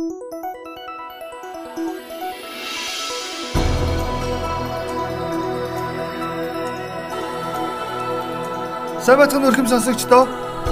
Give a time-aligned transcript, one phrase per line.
[0.00, 0.12] Сабацхан
[9.44, 10.24] өрхөм сонсогчдоо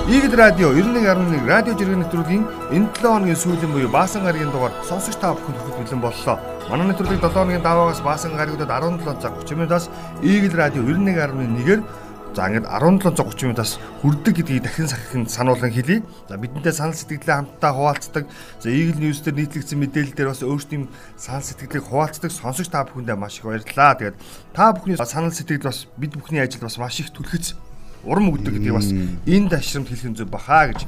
[0.08, 5.20] Игэл радио 91.1 радио жиргэн нэвтрүүлгийн энэ 7 хоногийн сүүлийн буюу Баасан гарагийн дугаар сонсогч
[5.20, 6.36] та бүхэнд хүргэх бэлэн боллоо.
[6.72, 9.92] Манай нэвтрүүлэг 7 хоногийн даваагаас Баасан гарагуудад 17 цаг 30 минутаас
[10.24, 16.02] Игэл радио 91.1-ээр за ингээд 17 цаг 30 минутаас хүрдэг гэдгийг дахин сахин сануулan хэлье.
[16.28, 18.24] За бидэнтэй санал сэтгэлээ хамтдаа хуваалцдаг.
[18.60, 23.16] За Игэл News дээр нийтлэгдсэн мэдээлэл дээр бас өөрсдийн санал сэтгэлийг хуваалцдаг сонсогч та бүхэндээ
[23.16, 23.96] маш их баярлалаа.
[23.98, 24.16] Тэгээд
[24.52, 27.58] та бүхний санал сэтгэл бас бид бүхний ажил бас маш их түлхэц
[28.04, 30.86] урам өгдөг гэдгийг бас энэ дашрамд хэлэх нь зөв бахаа гэж.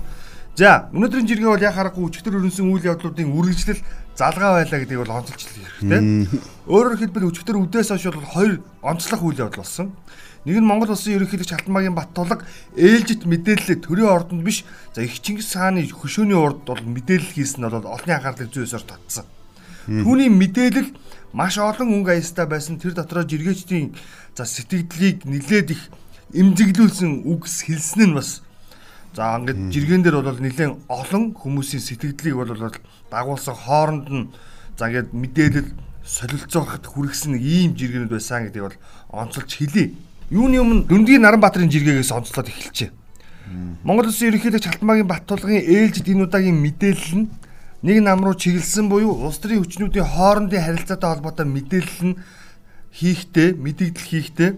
[0.58, 3.80] За өнөөдрийн жиргээ бол яхаарахгүй өчтөр өрнсөн үйл явдлуудын үргэлжлэл
[4.18, 6.02] залгаа байлаа гэдгийг бол онцолж хэлэх хэрэгтэй.
[6.66, 8.52] Өөрөөр хэлбэл өчтөр үдээс хойш бол хоёр
[8.82, 9.94] онцлог үйл явдал болсон.
[10.44, 12.40] Нэг нь Монгол улсын ерөнхийлөгч Халтмаагийн Баттулга
[12.72, 14.64] ээлжит мэдээлэл төрийн ордонд биш
[14.96, 19.28] за их Чингис хааны хөшөөний урд бол мэдээлэл хийсэн нь бол олонний анхаарлыг зөөсөөр татсан.
[19.84, 20.96] Түүний мэдээлэл
[21.36, 23.92] маш олон өнгө аястай байсан тэр дотроо жиргээчдийн
[24.32, 25.82] за сэтгэлдлийг нилээд их
[26.32, 28.40] эмзэглүүлсэн үгс хэлсэн нь бас
[29.12, 32.72] за ингээд жиргэн дээр бол нэлээд олон хүмүүсийн сэтгэлдлийг бол
[33.12, 34.30] дагуулсан хооронд нь
[34.78, 38.78] за ингээд мэдээлэл солилцоохот хүргэсэн ийм жиргэнүүд байсан гэдгийг бол
[39.10, 39.94] онцолж хэлье.
[40.30, 42.94] Юуны өмнө Дүндгийн Наранбаатарын жиргээс онцлоод эхэлжээ.
[43.82, 47.30] Монгол Улсын ерөнхийлөгч Халтмаагийн Баттулгын ээлжид энэ удаагийн мэдээлэл нь
[47.82, 52.18] нэг нам руу чиглэсэн буюу улс төрийн хүчнүүдийн хоорондын харилцаатай холбоотой мэдээлэл нь
[52.94, 54.50] хийхдээ мэдээлэл хийхдээ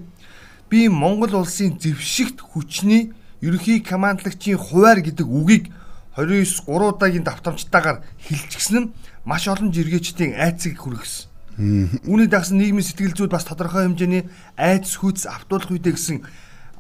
[0.69, 5.73] би Монгол улсын зэвшигт хүчний ерөнхий командлагчийн хуваар гэдэг үгийг
[6.21, 8.91] 29 3 удаагийн давтамжтайгаар хилчгсэн нь
[9.25, 11.32] маш олон жиргээчдийн айцыг хүргэсэн.
[11.59, 16.19] Үүний дагсан нийгмийн сэтгэл зүйд бас тодорхой хэмжээний айц хүч автуулах үедээ гэсэн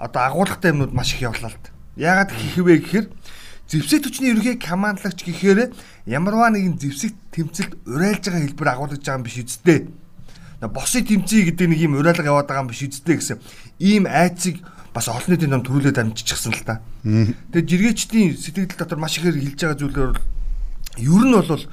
[0.00, 1.70] одоо агуулгатай юмнууд маш их явлаа л да.
[1.96, 3.06] Яагаад гэхвэ гэхээр
[3.68, 5.72] зэвсэг хүчний ерөнхий командлагч гэхээр
[6.08, 9.78] ямарваа нэгэн зэвсэг тэмцэлд урайлж байгаа хэлбэр агуулж байгаа юм биш үсттэй
[10.68, 13.38] босыг тэмцэе гэдэг нэг юм уриалга яваад байгаа юм биш үсттэй гэсэн
[13.80, 14.62] ийм айцыг
[14.94, 16.84] бас олон нийтийн ном төрүүлээд амжчихсан л та.
[17.02, 20.12] Тэгээд жиргээчдийн сэтгэл дотор маш ихээр хилж байгаа зүйлээр
[21.00, 21.64] ер нь бол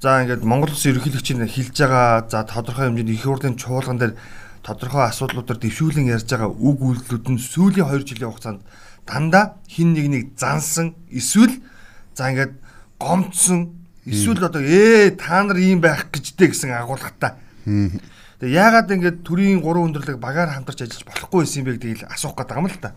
[0.00, 4.16] за ингээд Монгол Улсын ерөнхийлөгчийн хилж байгаа за тодорхой хэмжээний их хурлын чуулган дээр
[4.64, 8.64] тодорхой асуудлуудаар дэвшүүлэн ярьж байгаа үг үйлдэлүүд нь сүүлийн 2 жилийн хугацаанд
[9.04, 11.60] дандаа хин нэг нэг зансан эсвэл
[12.16, 12.56] за ингээд
[12.96, 13.76] гомцсон
[14.08, 17.36] эсвэл одоо ээ та нар ийм байх гэжтэй гэсэн агуулгатай
[18.40, 22.32] Тэгээ яагаад ингэж төрийн 3 өндөрлөг багаар хамтарч ажиллаж болохгүй байсан юм бэ гэдгийг асуух
[22.40, 22.96] байгаа юм л та.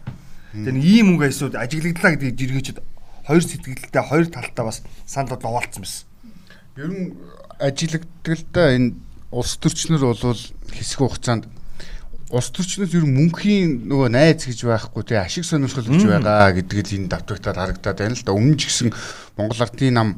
[0.55, 2.77] Тэгээ ийм мөнгө айсууд ажиглагдлаа гэдгийг жиргээчд
[3.27, 6.07] хоёр сэтгэлдээ хоёр талтаа бас санал довоолцсон байсан.
[6.73, 7.13] Ер нь
[7.61, 8.97] ажиглагдaltaа энэ
[9.29, 10.41] улс төрчнөр болвол
[10.73, 11.45] хэсэг хугацаанд
[12.33, 16.89] улс төрчнөөс ер нь мөнхийн нөгөө найз гэж байхгүй тий ашиг сонирхол гэж байгаа гэдгийг
[16.89, 18.33] л энэ давтагтаад харагдаад байна л да.
[18.33, 18.89] Өмнө ч гэсэн
[19.37, 20.09] Монгол Ардын нам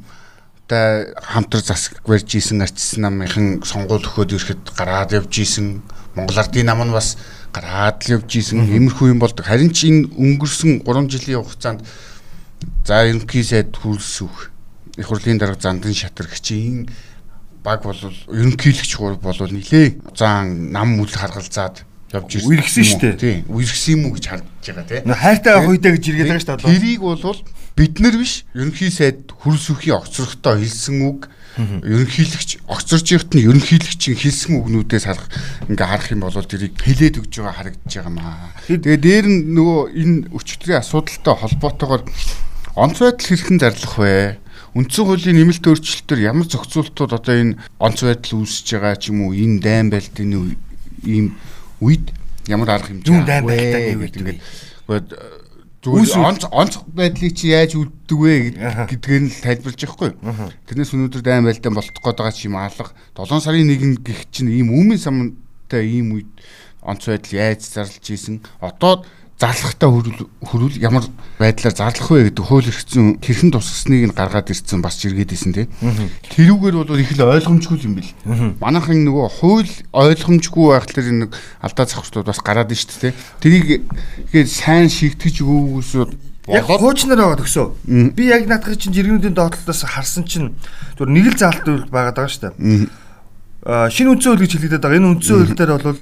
[0.72, 5.84] та хамтар засаг барьж исэн артист намынхан сонгуул өгөхөд ирэхэд гараад явж исэн
[6.16, 7.20] Монгол Ардын нам нь бас
[7.52, 9.44] гараад л явж исэн иймэрхүү юм болдог.
[9.44, 11.84] Харин ч энэ өнгөрсөн 3 жилийн хугацаанд
[12.88, 14.55] за ерөнхий сайд хүрэлсүх
[14.98, 16.90] их хурлын дарга зандан шатаргчийн
[17.64, 17.98] баг бол
[18.30, 21.84] ерөнхийлөгч гур бол нилээ зан нам үл харгалзаад
[22.14, 22.50] явж ирсэн.
[22.50, 23.16] Үерхсэн шүү дээ.
[23.18, 25.16] Тийм, үерхсэн юм уу гэж харагдаж байгаа тийм.
[25.18, 26.74] Хайртай хуйдаа гэж иргээд байгаа шүү дээ.
[26.78, 27.40] Тэрийг бол
[27.76, 34.60] бид нар биш ерөнхий сайд хөрсөхийн огцрогтой хэлсэн үг ерөнхийлөгч огцорж ихт нь ерөнхийлөгчийн хэлсэн
[34.60, 35.28] үгнүүдээс харах
[35.72, 38.52] ингээ харах юм бол тэрийг хэлээд өгж байгаа харагдаж байгаа маа.
[38.68, 42.04] Тэгээ дээр нь нөгөө энэ өчтөрийн асуудалтай холбоотойгоор
[42.76, 44.38] онц байдал хэрхэн зарлах вэ?
[44.76, 49.32] Үндсэн хуулийн нэмэлт өөрчлөлтөөр ямар зохицуултууд одоо энэ онц байдал үүсэж байгаа ч юм уу
[49.32, 50.56] энэ дайм байлтын
[51.08, 51.40] ийм
[51.80, 52.12] үед
[52.52, 54.40] ямар арга хэмжээ юу дайм байлтаа гэвэл ингээд
[55.86, 58.34] Зүгээр онц онц байдлыг чи яаж үлддэг вэ
[58.90, 60.12] гэдгээр нь тайлбарлаж байхгүй.
[60.66, 64.50] Тэрнээс өнөөдөр дайм байлдаан болтох гээд байгаа чи юм алга 7 сарын 1 гих чинь
[64.50, 66.30] ийм өмнө самтай ийм үед
[66.82, 68.42] онц байдал яаж зарлж ийсэн.
[68.66, 71.04] Одоо зарлахтаа хөрвөл ямар
[71.40, 75.68] байдлаар зарлах вэ гэдэг хууль эрхцэн хэрхэн тусгасныг нь гаргаад ирсэн бас жиргээд исэн тий.
[76.32, 78.12] Тэрүүгээр бол их л ойлгомжгүй юм бил.
[78.64, 83.14] Манайхан нөгөө хууль ойлгомжгүй байх тэр нэг алдаа завхртууд бас гараад ин шүү дээ.
[83.44, 83.84] Тэрийг
[84.32, 85.92] гээд сайн шийтгэж өгөөс
[86.46, 88.14] Яг хуучнаар байгаа төгсөө.
[88.16, 90.54] Би яг наадах чинь жиргэнүүдийн доотлолоос харсан чинь
[90.96, 92.88] зөв нэг л заалт байгаад байгаа шүү дээ
[93.66, 95.02] шинэ үндсэн хууль гэж хэлээд байгаа.
[95.02, 95.98] Энэ үндсэн хууль дээр бол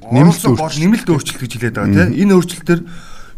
[0.83, 2.19] нэмэлт өөрчлөлт гэж хэлээд байгаа тийм.
[2.19, 2.81] Энэ өөрчлөлтөөр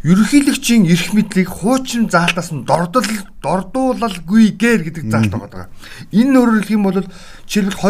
[0.04, 3.06] ерөнхийлөгчийн эрх мэдлийг хуучин заалтаас нь дордол
[3.40, 5.68] дордуулалгүйгээр гэдэг заалт байгаа.
[6.12, 7.00] Энэ өөрөөр хэлэх юм бол
[7.48, 7.80] жишээлбэл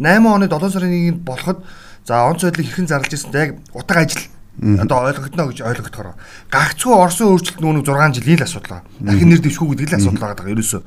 [0.00, 1.58] оны 7 сарын 1-нд болоход
[2.06, 4.24] за онц байдлыг хэрхэн зарлж ирсэн яг утга ажил
[4.60, 6.16] одоо ойлгогдно гэж ойлгогдохоор
[6.52, 8.84] гагцгүй Орсын өөрчлөлт нүүн 6 жилийн л асуудал байгаа.
[9.00, 10.82] Дахин нэр дэвшгүй гэдэг л асуудал байгаа даа ерөөсөө.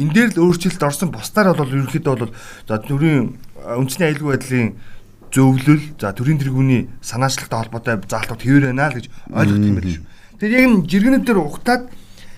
[0.00, 2.32] энэ дээр л өөрчлөлт орсон бусдаар бол ерөнхийдөө бол
[2.68, 4.68] за төрийн үндэсний аюулгүй байдлын
[5.34, 10.04] зөвлөл за төрийн тэргүүний санаачлагтай холбоотой заалтууд хэвээр байна л гэж ойлгох юм байна шүү.
[10.38, 11.82] Тэгэхээр яг энэ жиргэнүүд дээр ухтаад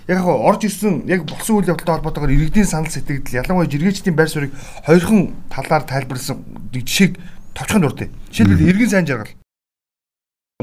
[0.09, 4.33] яг яг орж ирсэн яг болсон үйл явдалтай холбоотойгоор иргэдийн санал сэтгэл ялангуяа жиргээчдийн байр
[4.33, 4.57] суурийг
[4.89, 6.41] хоёрхан талаар тайлбарласан
[6.73, 7.21] жишээг
[7.53, 8.09] товчхон дуртай.
[8.33, 9.37] Жишээлбэл иргэн сайн жаргал.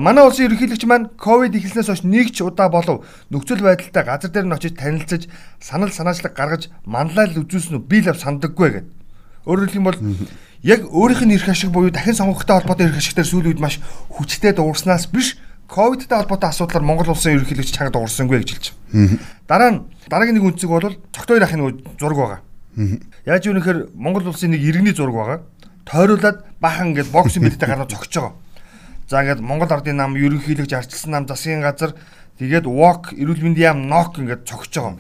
[0.02, 4.50] Манай улсын ерөнхийлөгч маань ковид эхэлснээс хойш нэг ч удаа болов нөхцөл байдалтай газар дээр
[4.50, 5.30] нь очиж танилцаж
[5.62, 8.86] санал санаачлаг гаргаж манлайл үзүүлсэн үү би л сандаггүй гэдэг.
[9.46, 10.02] Өөрөөр хэлбэл
[10.66, 14.54] яг өөрийнх нь эрх ашиг буюу дахин сонгогчтой холбоотой эрх ашигтай сүүлийн үед маш хүчтэй
[14.54, 15.38] дуурснаас биш
[15.68, 19.20] ковидтай холбоотой асуудлаар Монгол улсын ерөнхийлөгч чанга дуурсангүй гэж хэлж байна.
[19.48, 22.42] Дараа нь дараагийн нэг үнцэг бол цогтой ахын зураг байгаа.
[23.28, 25.40] Яаж юу нэхэр Монгол улсын нэг иргэний зураг байгаа.
[25.84, 28.34] Тойруулаад бахан ингээд боксын мэдтэй гараад цогч байгаа.
[29.12, 31.96] За ингээд Монгол ардын нам ерөнхийлөгч арчилсан нам засгийн газар
[32.40, 34.96] тэгээд walk эрүүл мэндийн яам нок ингээд цогч байгаа.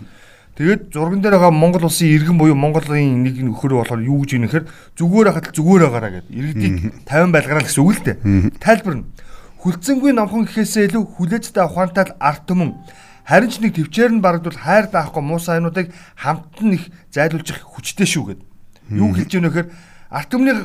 [0.58, 4.50] Тэгээд зурган дээр байгаа Монгол улсын иргэн буюу Монголын нэг нөхөр болохоор юу гэж юм
[4.50, 4.66] нэхэр
[4.98, 6.34] зүгээр хахад зүгээр байгаараа гэдэг.
[6.34, 6.75] Иргэдийг
[7.06, 8.18] 50 байлгараа гэсэн үг л дээ.
[8.58, 9.06] Тайлбар нь
[9.62, 12.77] Хүлцэнгүй номхон гэхээсээ илүү хүлээжтэй ухаантай арт түмэн
[13.27, 17.65] харин ч нэг төвчээр нь барагдвал хайр даахгүй муу сайнуудыг хамт нь их зайлуулж их
[17.65, 18.42] хүчтэй шүү гэд.
[18.94, 19.68] Юу хэлж вэ гэхээр
[20.13, 20.56] арт түмний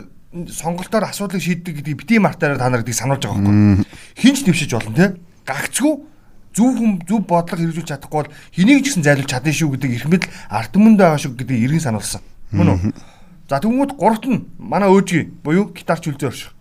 [0.46, 3.86] сонголтоор асуудлыг шийддэг гэдгийг бити мартаараа та нар гэдгийг сануулж байгаа байхгүй.
[4.14, 5.06] Хинч твшиж болно те.
[5.42, 5.92] Гагцгүй
[6.54, 10.06] зөв хүм зөв бодлого хэрэгжүүлж чадахгүй бол хэнийг ч гэсэн зайлуулж чадна шүү гэдэг их
[10.06, 12.22] мэдл арт түмэнд байгаа шүү гэдгийг эргэн сануулсан.
[12.52, 12.92] Мөн үү?
[13.48, 16.51] За тэгмүүд гуравт нь манай өөжий буюу гитарч үлзээ орших.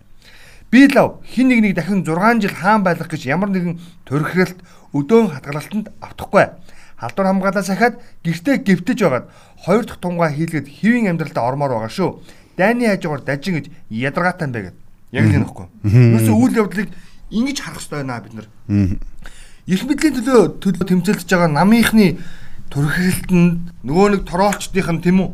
[0.72, 3.76] Би лав хин нэг нэг дахин 6 жил хаан байлгах гэж ямар нэгэн
[4.08, 4.56] төрхрэлт
[4.96, 6.48] өдөөн хатгалалтанд автахгүй.
[6.96, 9.26] Халдвар хамгаалаа сахиад гэртээ гівтэж байгаад
[9.68, 12.24] хоёр дахь тунгаа хийлгээд хэвийн амьдралдаа ормоор байгаа шүү.
[12.56, 14.76] Дайны хажуугаар дажин гэж ядаргаатай юм бэ гэд.
[15.12, 15.66] Яг л энэ ихгүй.
[15.92, 16.88] Юусе үйл явдлыг
[17.28, 18.48] ингэж харах хэрэгтэй байна бид нар.
[19.68, 22.16] Их мэдлийн төлөө төлөө тэмцэлдэж байгаа намынхны
[22.72, 25.30] төрхрэлтэнд нөгөө нэг тороолчдынх нь тийм үү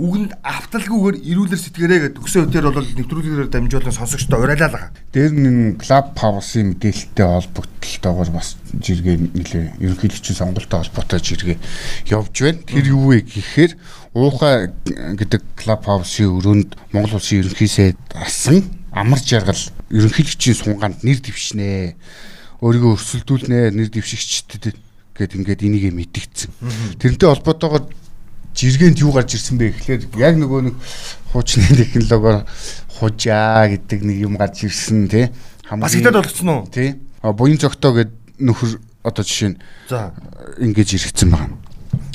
[0.00, 4.92] үгэнд авталгүйгээр ирүүлэр сэтгэрээ гэдэг төгсөө өдөр бол нэвтрүүлгээр дамжуулан сонсогчдоо урайлаа л байгаа.
[5.12, 11.58] Дээр нэг клуб хаусын мэдээлэлтэй холбогдлолтойгоор бас жиргээ нэлээ ерөнхийлөгчийн сонголттой холбоотой жиргээ
[12.16, 12.64] явж байна.
[12.64, 13.72] Тэр юу вэ гэхээр
[14.16, 18.64] уухай гэдэг клуб хаусын өрөөнд Монгол улсын ерөнхийсээ асан
[18.96, 19.60] амар жаргал
[19.92, 21.94] ерөнхийлөгчийн сунганд нэр дэвшнэ.
[22.64, 24.76] Өөрийгөө өрсөлдүүлнэ нэр дэвшигчдэд
[25.20, 26.50] гэд ингээд энийг мэдгдсэн.
[26.96, 27.84] Тэрнтэй холбоотойгоор
[28.54, 30.76] жиргэнд юу гарч ирсэн бэ гэхлээр яг нөгөө нэг
[31.32, 32.44] хуучны технологиор
[32.98, 35.30] хужаа гэдэг нэг юм гарч ирсэн тий.
[35.70, 36.66] Бас идэд болгоцсон уу?
[36.68, 36.98] Тий.
[37.22, 38.12] Буян цогтоо гэд
[38.42, 39.58] нөхөр одоо жишээ нь
[39.88, 40.12] за
[40.58, 41.56] ингэж иргэцэн байна.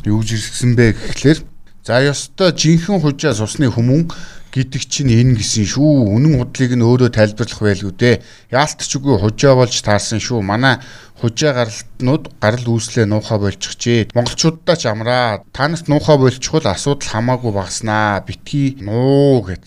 [0.06, 1.40] Юу гэж иргэсэн бэ гэхлээр
[1.86, 4.10] за ёстой жинхэнэ хужаа сусны хүмүүн
[4.56, 6.16] гэдэг чинь энэ гисэн шүү.
[6.16, 8.16] Үнэн худлыг нь өөрөө тайлбарлах байлгүй дээ.
[8.56, 10.40] Яалтч үгүй хужаа болж таарсан шүү.
[10.40, 10.80] Манай
[11.20, 14.12] хужаа гаралтнууд гарал үүслээ нуухай болчихжээ.
[14.16, 15.44] Монголчуудаа ч амраа.
[15.56, 18.24] Танаас нуухай болчихвол асуудал хамаагүй багаснаа.
[18.28, 19.64] Битгий нуу гэд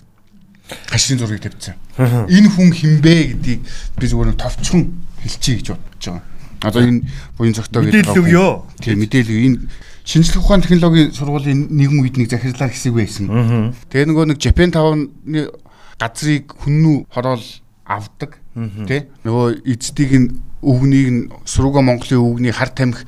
[0.93, 1.81] хашийн зургийг тавьсан.
[2.29, 3.61] Энэ хүн хинбэ гэдгийг
[3.97, 4.83] би зүгээр нь товчхон
[5.25, 6.25] хэлчихье гэж бодож байгаа.
[6.69, 7.01] Одоо энэ
[7.39, 8.53] буян цогтоо гэдэг мэдээлэл өгөө.
[8.85, 9.59] Тийм мэдээлэл энэ
[10.05, 13.73] шинжлэх ухааны технологийн сургуулийн нэгэн үед нэг захирлаар хэсэг байсан.
[13.89, 15.53] Тэгээ нөгөө нэг Japan 5-ны
[16.01, 17.45] газрыг хүннүү хороол
[17.85, 18.41] авдаг
[18.89, 20.29] тий нөгөө эцдийг нь
[20.63, 23.05] өвгнийг нь Сурууга Монголын өвгний хар тамхи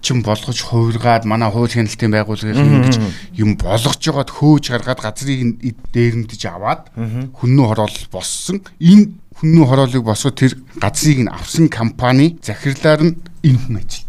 [0.00, 2.96] чин болгож хувиргаад манай хууль хяналтын байгууллагын ингэж
[3.34, 5.58] юм болгож жагаад хөөж гаргаад газрыг
[5.90, 6.90] дээрэмдэж аваад
[7.34, 9.10] хүннүү хороол боссон энэ
[9.42, 14.08] хүннүү хороолыг босгоод тэр газрыг нь авсан компани захирлаар нь энэ хүн ажиллаж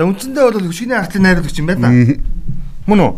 [0.00, 1.92] За үндсэндээ бол хөшигний артлын найруулагч юм байна.
[2.88, 3.12] Мөн үү?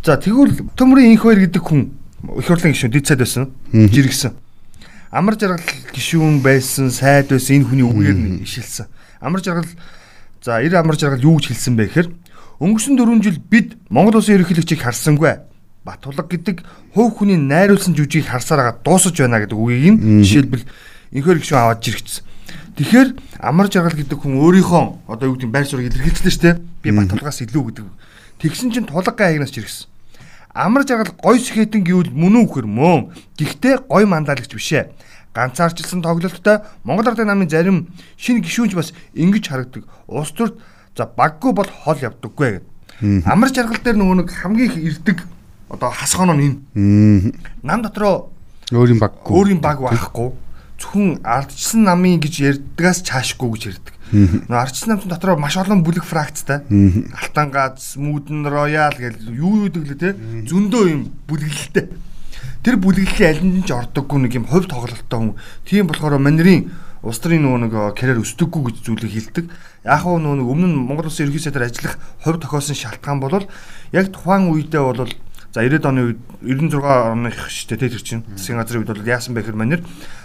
[0.00, 1.92] За тэгвэл төмрийн инх хоёр гэдэг хүн
[2.40, 3.50] их хурлын гишүүн дид сайд байсан.
[3.68, 4.32] Жиргсэн.
[5.16, 5.64] Амар жаргал
[5.96, 8.84] гишүүн байсан, сайд байсан энэ хүний үгээр нь ишилсэн.
[9.24, 9.64] Амар жаргал
[10.44, 12.08] за 90 амар жаргал юу гэж хэлсэн бэ гэхээр
[12.60, 15.40] өнгөрсөн 4 жил бид Монгол улсын ерөнхийлөгчийг харсангүй.
[15.88, 16.60] Батулга гэдэг
[16.92, 20.68] хувь хүний найруулсан жүжигийг харсаар байгаа дуусаж байна гэдэг үгийг нь жишээлбэл
[21.16, 22.20] инхээр гişүүн аваад жиргсэн.
[22.76, 23.08] Тэгэхээр
[23.40, 26.60] амар жаргал гэдэг хүн өөрийнхөө одоо юу гэдэг байр суурийг илэрхийлчихлээ шүү дээ.
[26.84, 27.88] Би Батулгаас илүү гэдэг.
[28.36, 29.88] Тэгсэн чинь тулгагийн хаягнаас ч иргэсэн.
[30.56, 32.96] Амар жаргал гой сэхэтэн гэвэл мөн үү хөрмөө.
[33.36, 35.05] Гэхдээ гой мандаалагч бишээ.
[35.36, 39.84] Ганцаарчилсан тоглолттой Монгол Ардын намын зарим шинэ гишүүнч бас ингэж харагдаг.
[40.08, 40.56] Улс төрд
[40.96, 43.28] за баггүй бол хол явдаггүй гэдэг.
[43.28, 45.28] Амар жаргал дээр нөгөө нэг хамгийн их ирдэг
[45.68, 47.36] одоо хасгоно нь энэ.
[47.60, 48.32] Нам дотроо
[48.72, 49.36] өөрийн баггүй.
[49.36, 50.32] Өөрийн баг байхгүй
[50.80, 53.94] зөвхөн ардчсан намын гэж ярьдгаас чаашгүй гэж ярьдаг.
[54.48, 56.64] Нөө ардчсан намын дотроо маш олон бүлэг фракцтай.
[57.16, 60.10] Алтан гац, Мүүдэн Роял гэж юу юу гэдэг лээ те
[60.48, 61.88] зөндөө юм бүлэглэлтэй.
[62.62, 65.34] Тэр бүлэглэлийн аль нь ч ордоггүй нэг юм хувь тоглолттой хүн.
[65.64, 66.72] Тийм болохоор манерийн
[67.06, 69.44] улс төрийн нөгөө нэг карьер өсдөггүй гэж зүйлийг хэлдэг.
[69.86, 73.46] Яг хөө нөгөө нэг өмнө нь Монгол Улсын ерөнхий сайдаар ажиллах хувь тохиолсон шалтгаан бол
[73.94, 75.06] яг тухайн үедээ бол
[75.54, 79.46] за 90-ад оны үед 96 оных штэ тэр чинь засгийн газрын үед бол яасан бэ
[79.46, 79.80] гэхээр манер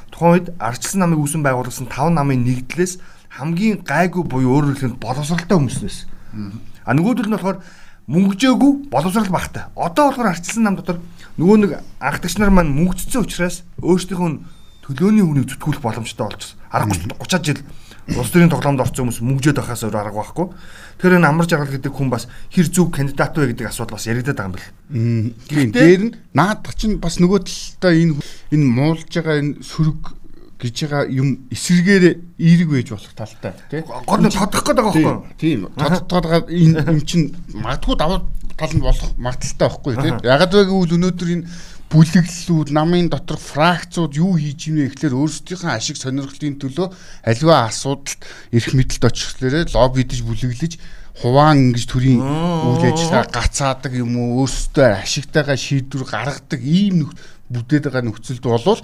[0.10, 3.00] тухайн үед ардчилсан намыг үүсэн байгуулсан 5 намын нэгдлээс
[3.40, 6.08] хамгийн гайгүй буюу өөрөөр хэлбэл боловсралтай хүмүүс байсан.
[6.84, 7.64] А нөгөөдөл нь болохоор
[8.08, 9.70] мөнгөжөөгүй боловсрал багтай.
[9.76, 10.98] Одоо болохоор ардчилсан нам дотор
[11.38, 14.30] нөгөө нэг анхдагч нар маань мөнгөцсөн учраас өөрсдийнхөө
[14.86, 17.62] төлөөний хүнийг зүтгүүлэх боломжтой болж аргагүй 30 жил
[18.18, 20.48] улс төрийн тоглоомд орсон хүмүүс мөнгөжөөд байхаас өөр арга байхгүй.
[21.00, 24.38] Тэгэхээр энэ амар жаргал гэдэг хүн бас хэр зүг кандидат вэ гэдэг асуудал бас яригдаад
[24.42, 24.68] байгаа юм бэл.
[25.48, 28.14] Тийм дээр нь наадах чинь бас нөгөө талдаа энэ
[28.52, 30.02] энэ муулж байгаа энэ сөрөг
[30.62, 32.06] гэж байгаа юм эсэргээр
[32.38, 33.82] эерэг байж болох талтай тий.
[33.82, 35.34] Гол нь тодох гээд байгаа байхгүй.
[35.42, 35.60] Тийм.
[35.74, 38.22] Тодтоод байгаа энэ юм чинь магадгүй давуу
[38.54, 40.14] тал нь болох магадaltaй байхгүй тий.
[40.22, 41.48] Ягаад вэ гэвэл өнөөдөр энэ
[41.92, 46.88] бүлэглэлүүд намын дотор фракцууд юу хийж ийнэ гэхлээр өөрсдийнхөө ашиг сонирхлын төлөө
[47.28, 48.22] аливаа асуудалд
[48.56, 50.74] эрх мэдэлд очихлээрээ лоббидж бүлэглэж
[51.20, 57.12] хуваан ингэж төрийн үйл ажиллагаа гацаадаг юм уу өөрсдөө ашигтайгаа шийдвэр гаргадаг ийм
[57.52, 58.80] бүдээд байгаа нөхцөлд болвол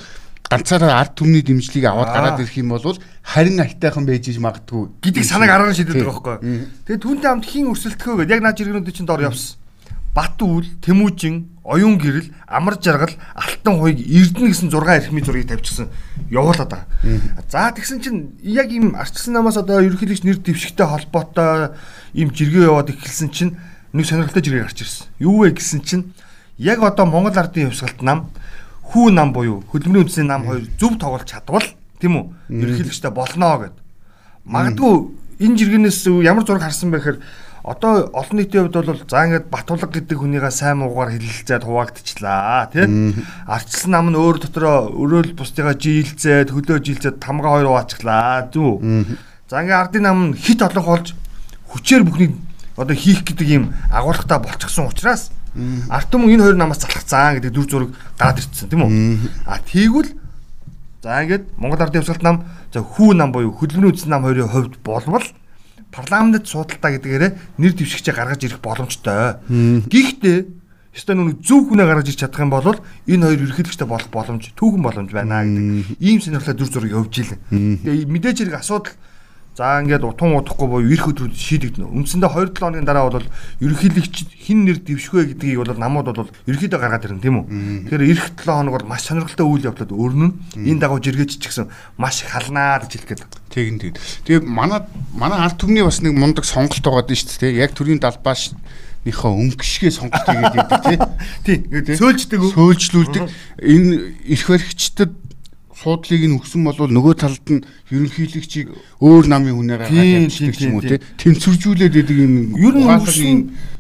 [0.50, 5.24] ганцаараа ард түмний дэмжлэгийг аваад гараад ирэх юм бол харин айтайхан байж иж магадгүй гэдэг
[5.28, 6.68] санааг аргаар шийдэж байгаа байхгүй.
[6.88, 9.60] Тэгээ түүнтэй хамт хин өрсөлдөхөө гэдэг яг наад жиргэнүүд чинь дор явсан.
[10.16, 15.94] Бат үйл, Тэмүүжин, Оюун гэрэл, Амар жаргал, Алтан хуйг Эрдэнэ гэсэн 6 эрхмийн зургийг тавьчихсан
[16.34, 16.90] явуулаад байгаа.
[17.52, 21.78] За тэгсэн чинь яг ийм арчилсан намаас одоо ерөнхийлөгч нэр дэвшигтэй холбоотой
[22.18, 23.62] ийм жиргээ яваад эхэлсэн чинь
[23.94, 25.06] нэг сонирхолтой жиргээ гарч ирсэн.
[25.22, 26.18] Юу вэ гэсэн чинь
[26.58, 28.34] яг одоо Монгол ардын хувьсгалт нам
[28.92, 31.68] хүү нам буюу хөдөлмөрийн үндэсний нам хоёр зөв тоглож чадвал
[32.00, 33.76] тийм үү ерөнхийлөгчтэй болно гэд.
[34.48, 34.94] Магадгүй
[35.44, 37.20] энэ жиргэнээс ямар зураг харсан бэ гэхээр
[37.68, 42.88] одоо олон нийтийн хувьд бол за ингээд Батулга гэдэг хүнийгээ сайн муугаар хилэлцээд хуваагдчихлаа тий.
[43.44, 48.80] Арчилсан нам нь өөр дотроо өрөөл бусдыгаа жилзээд хөлөө жилзээд тамга хоёр хуваачглаа зү.
[49.52, 51.12] За ингээд ардын нам нь хит олон болж
[51.76, 52.40] хүчээр бүхнийг
[52.80, 55.36] одоо хийх гэдэг юм агуулгатай болчихсон учраас
[55.90, 58.92] арт юм энэ хоёр намаас залхацсан гэдэг дүр зураг гараад ирсэн тийм үү.
[59.46, 60.12] А тэгвэл
[61.04, 62.38] за ингээд Монгол ардын хувьсгалт нам
[62.74, 65.26] за хүү нам буюу хөдөлмөрийн үндэс нам хоёрын хувьд болвол
[65.92, 69.40] парламентд судалдаа гэдгээрээ нэр дэвшигчээ гаргаж ирэх боломжтой.
[69.48, 70.38] Гэхдээ
[70.98, 74.82] ёстой нүг зөв хүнээ гаргаж ирч чадах юм бол энэ хоёр ерөнхийлөгчтэй болох боломж түүхэн
[74.82, 77.40] боломж байна гэдэг ийм сонирхолтой дүр зураг явж ийлээ.
[77.50, 78.94] Тэгээ мэдээж хэрэг асуудал
[79.58, 81.90] За ингээд утун удахгүй буюу ирэх өдрүүд шийдэгдэнэ.
[81.90, 83.26] Үндсэндээ 2-7 хоногийн дараа бол
[83.58, 87.90] ерөнхийлөгч хин нэр дэвшгүй гэдгийг бол намууд бол ерөөхдөө гаргаад ирнэ тийм үү.
[87.90, 91.74] Тэгэхээр ирэх 7 хоног бол маш сонирхолтой үйл явдлууд өрнөн энэ дагуу жиргээч ч гэсэн
[91.98, 93.34] маш халнаа гэж хэлэх гээд.
[93.50, 93.98] Тэгин тэгин.
[94.30, 94.86] Тэгээ манай
[95.18, 97.66] манай ард түмний бас нэг мундаг сонголт байгаа дээ шүү дээ.
[97.66, 98.54] Яг төрийн далбааш
[99.10, 101.10] нөхөө өнгөшгээ сонголт хийгээд байдаг
[101.50, 101.58] тий.
[101.66, 101.98] Тий.
[101.98, 102.46] Сөөлждөг.
[102.54, 103.26] Сөөлжлүүлдэг.
[103.58, 103.90] Энэ
[104.22, 105.18] эрх баригчдад
[105.78, 107.62] суудлыг нь өгсөн бол нөгөө талд нь
[107.94, 113.38] ерөнхийлөгчийг өөр намын хүнээр гаргаж явуулдаг юм уу те тэнцвэржүүлээд байдаг юм ер нь өгсөн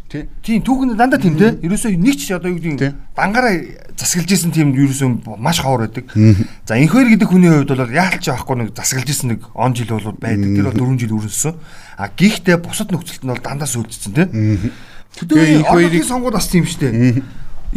[0.08, 3.56] тийм түүхэн дандаа тийм те ерөөсөө нэг ч одоо юу гэдэг дангаараа
[3.98, 6.06] засаглаж исэн тийм ерөөсөө маш ховор байдаг.
[6.63, 10.16] За инхвэр гэдэг хүний хувьд бол яалч яахгүй нэг засаглаж исэн нэг он жил бол
[10.22, 11.54] байдаг тэр бол 4 жил үргэлжсэн.
[11.98, 14.24] А гихтээ бусад нөхцөлд нь бол дандаа сүйдсэн те
[15.18, 17.20] төдөө инхвэрийн сонгуул бас тийм штэ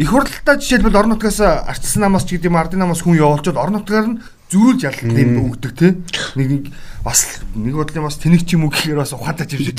[0.01, 3.85] Их хурлалтаа жишээлбэл орон нутгаас арчилсан намаас ч гэдэг юм ардын намаас хүн явуулчод орон
[3.85, 4.17] нутгаар нь
[4.49, 5.93] зөрүүлж ялалт юм өгдөг те.
[6.33, 6.73] Нэг
[7.05, 9.77] бас нэг бодлын бас тэнэг ч юм уу гэхээр бас ухаантай юм шиг.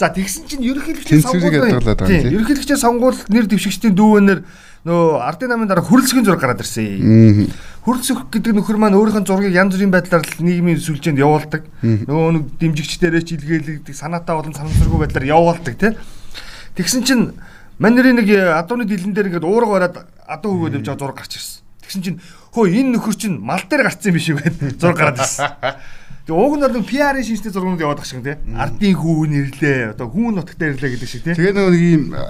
[0.00, 1.92] За тэгсэн чинь ерөнхийлөгчийн сонгуул.
[2.08, 4.40] Тийм ерөнхийлөгчийн сонгуул нэр дэвшигчдийн дүүвэнээр
[4.88, 7.52] нөө ардын намын дараа хөрөлсгийн зураг гараад ирсэн.
[7.84, 11.68] Хөрөлсөх гэдэг нөхөр маань өөрийнх нь зургийг янз бүрийн байдлаар нийгмийн сүлжээнд явуулдаг.
[11.84, 16.00] Нөгөө нэг дэмжигчдэрээ ч илгээлэгдэг, санаатай болон санамсаргүй байдлаар явуулдаг те.
[16.80, 17.36] Тэгсэн чинь
[17.80, 19.96] Манерийн нэг э, адууны дэлэн дээр ингээд уурга бараад
[20.28, 21.64] адуу хөвгөөд явж байгаа зураг гарч ирсэн.
[21.80, 22.18] Тэгсэн чинь
[22.52, 25.48] хөө энэ нөхөр чинь мал дээр гарцсан биш үү гэдэг зураг гараад ирсэн.
[26.28, 28.36] Тэгээ ууг нь бол PR-ийн шинжтэй зургууд яваад байгаа шиг тий.
[28.52, 29.80] Ардын хүүн нэрлээ.
[29.96, 31.34] Одоо хүүн нутагтаа нэрлээ гэдэг шиг тий.
[31.40, 32.20] Тэгээ нэг ийм э,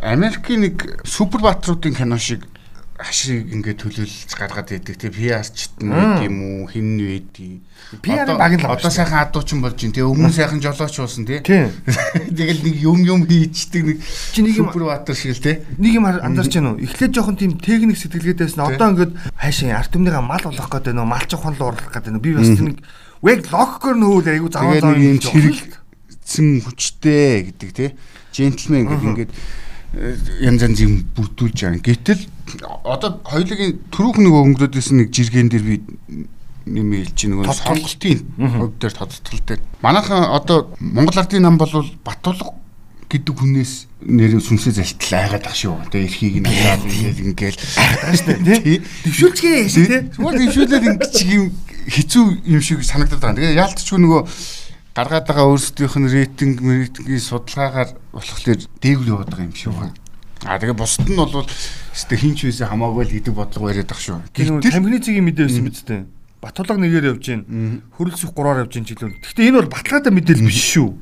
[0.00, 2.48] Америкийн нэг супер баатруудын кино шиг
[2.96, 7.60] ашиг ингээд төлөөлж гаргаад идэг те PR-чт нь гэдэг юм уу хин нь байдгийг
[8.02, 9.94] PR баг л одоо сайхан адуучин болж байна.
[9.94, 13.98] Те өмнө сайхан жолооч уусан те тэгэл нэг юм юм хийчдэг нэг
[14.32, 17.58] чи нэг юм супербаатар шиг л те нэг юм анзарч байна уу эхлээд жоохон тийм
[17.60, 21.70] техник сэтгэлгээдээс нь одоо ингээд хайшаа арт өмнөгаа мал болох гэдэг нөө малч ухаан руу
[21.74, 22.82] орлох гэдэг би бас нэг
[23.22, 27.86] вэг логикоор нөөл айгу заваа заваа юм хэрэгцсэн хүчтэй гэдэг те
[28.34, 29.32] джентльмен гэдэг ингээд
[30.42, 31.82] янз янз юм бүрдүүлж байгаа.
[31.82, 32.22] Гэтэл
[32.82, 35.74] одоо хоёулын түрүүх нэг өнгөрөөдөөс нэг жиргэн дээр би
[36.64, 41.70] нэмээ хэлж нөгөө сонголтын хувь дээр тодтол дээр манайхан одоо Монгол ардын нам бол
[42.04, 42.56] Батулга
[43.14, 45.76] гэдэг хүнээс нэр сүнсээ залтал айгаад ах шүү.
[45.92, 48.78] Тэгээ эрхийг нь аваад ингээд ингээд Тааштай тий.
[49.06, 50.02] Дэвшүүлцгээ шиг тий.
[50.18, 51.44] Зүгээр дэвшүүлээд ингээд юм
[51.88, 53.38] хэцүү юм шиг санагдаад байгаа.
[53.38, 54.22] Тэгээ яалтчгүй нөгөө
[54.98, 59.94] гаргаад байгаа өөрсдийнх нь рейтинг рейтингийн судалгаагаар болохоор дээгүүр яваад байгаа юм шиг байна.
[60.44, 64.20] А тэгээ бусд нь бол өстө хинч үйсэ хамаагүй л гэдэг бодлого яриад ах шүү.
[64.34, 66.04] Нөгөө тамхины цэгийн мэдээ байсан биз дээ.
[66.44, 67.80] Батулга нэгээр явж гин.
[67.96, 69.16] Хөрөлсөх гураар явж гин жилүүн.
[69.24, 70.92] Гэхдээ энэ бол баталгаатай мэдээлэл биш шүү.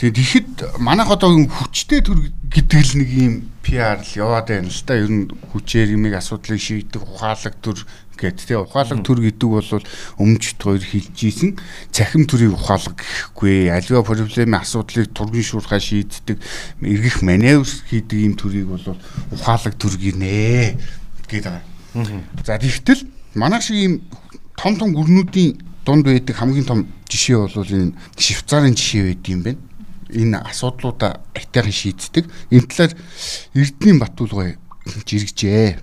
[0.00, 4.72] Тэгээд ихэд манайх одоо юм хүчтэй төр гэдэг л нэг юм PR л яваад байна
[4.72, 4.96] л да.
[4.96, 7.84] Ер нь хүчээр юмыг асуудлыг шийдэх ухаалаг төр
[8.16, 9.84] гэд тэ ухаалаг төр гэдэг бол
[10.16, 11.60] өмнөд хоёр хэлж ийсэн
[11.92, 16.40] цахим төрийн ухаалаг гэхгүй альва проблемын асуудлыг тургын шуурхаа шийддэг
[16.80, 18.96] эргэх маневр хийдэг юм төрийг бол
[19.36, 20.80] ухаалаг төр гинэ
[21.28, 21.60] гэдэг.
[22.48, 23.04] За тэгтэл
[23.36, 23.94] манайх шиг юм
[24.60, 25.56] том том гүрнүүдийн
[25.88, 29.70] дунд байдаг хамгийн том жишээ бол энэ Швейцарын жишээ байд юм байна
[30.12, 32.26] энэ асуудлуудаа айтайхан шийддэг.
[32.50, 32.92] Энэ талаар
[33.54, 34.58] Эрдэнийн Батулгой
[35.06, 35.78] жирэгжээ.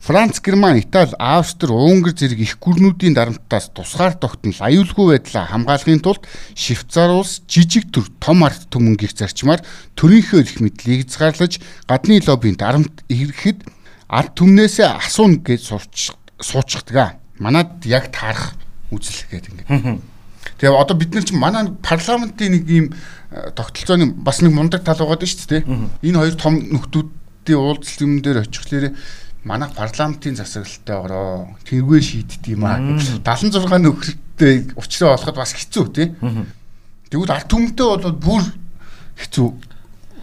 [0.00, 6.22] Франц, Герман, Итали, Австри, Унгар зэрэг их гүрнүүдийн дарамтаас тусгаар тогтнол аюулгүй байдлаа хамгаалахын тулд
[6.54, 9.66] Швейцар улс жижиг төр том арт түмэнгийн зарчмаар
[9.98, 11.58] төрийнхөө эрх мэдлийг хязгаарлаж
[11.90, 13.66] гадны лоббийн дарамт ирэхэд
[14.06, 17.18] ард түмнээсээ асууна гэж сурч суучдаг.
[17.38, 18.54] Манад яг таарах
[18.90, 20.00] үзэл гэдэг ингээд.
[20.56, 22.86] Тэгээ одоо бид нар чинь манай парламентын нэг ийм
[23.30, 25.62] тогтолцооны бас нэг мундаг тал байгаа шүү дээ.
[26.06, 28.92] Энэ хоёр том нөхдүүдийн уулзалт юм дээр очихлээрээ
[29.44, 32.78] манай парламентын засаглалтай ороо тэргээ шийддэг юм аа.
[32.80, 36.14] 76 нөхөртэй уулзраа болоход бас хэцүү тий.
[37.10, 38.42] Тэгвэл ард түмэнтэй бол бүр
[39.18, 39.46] хэцүү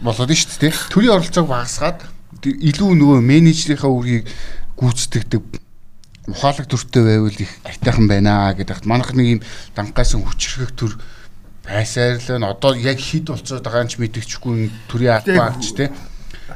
[0.02, 0.72] болоод нь шүү дээ.
[0.92, 2.00] Төрийн оролцоог багасгаад
[2.44, 4.28] илүү нөгөө менежерийнхаа үргийг
[4.76, 5.63] гүйцэтгэдэг
[6.28, 8.84] ухаалаг төртөө байвал их айтайхан байна гэдэг.
[8.88, 9.40] Манайх нэг юм
[9.76, 10.96] дангайсан хүчрэх төр
[11.64, 15.88] байсаар л одоо яг хід болцоод байгаа ч мэдчихгүй төрийн албаач тий.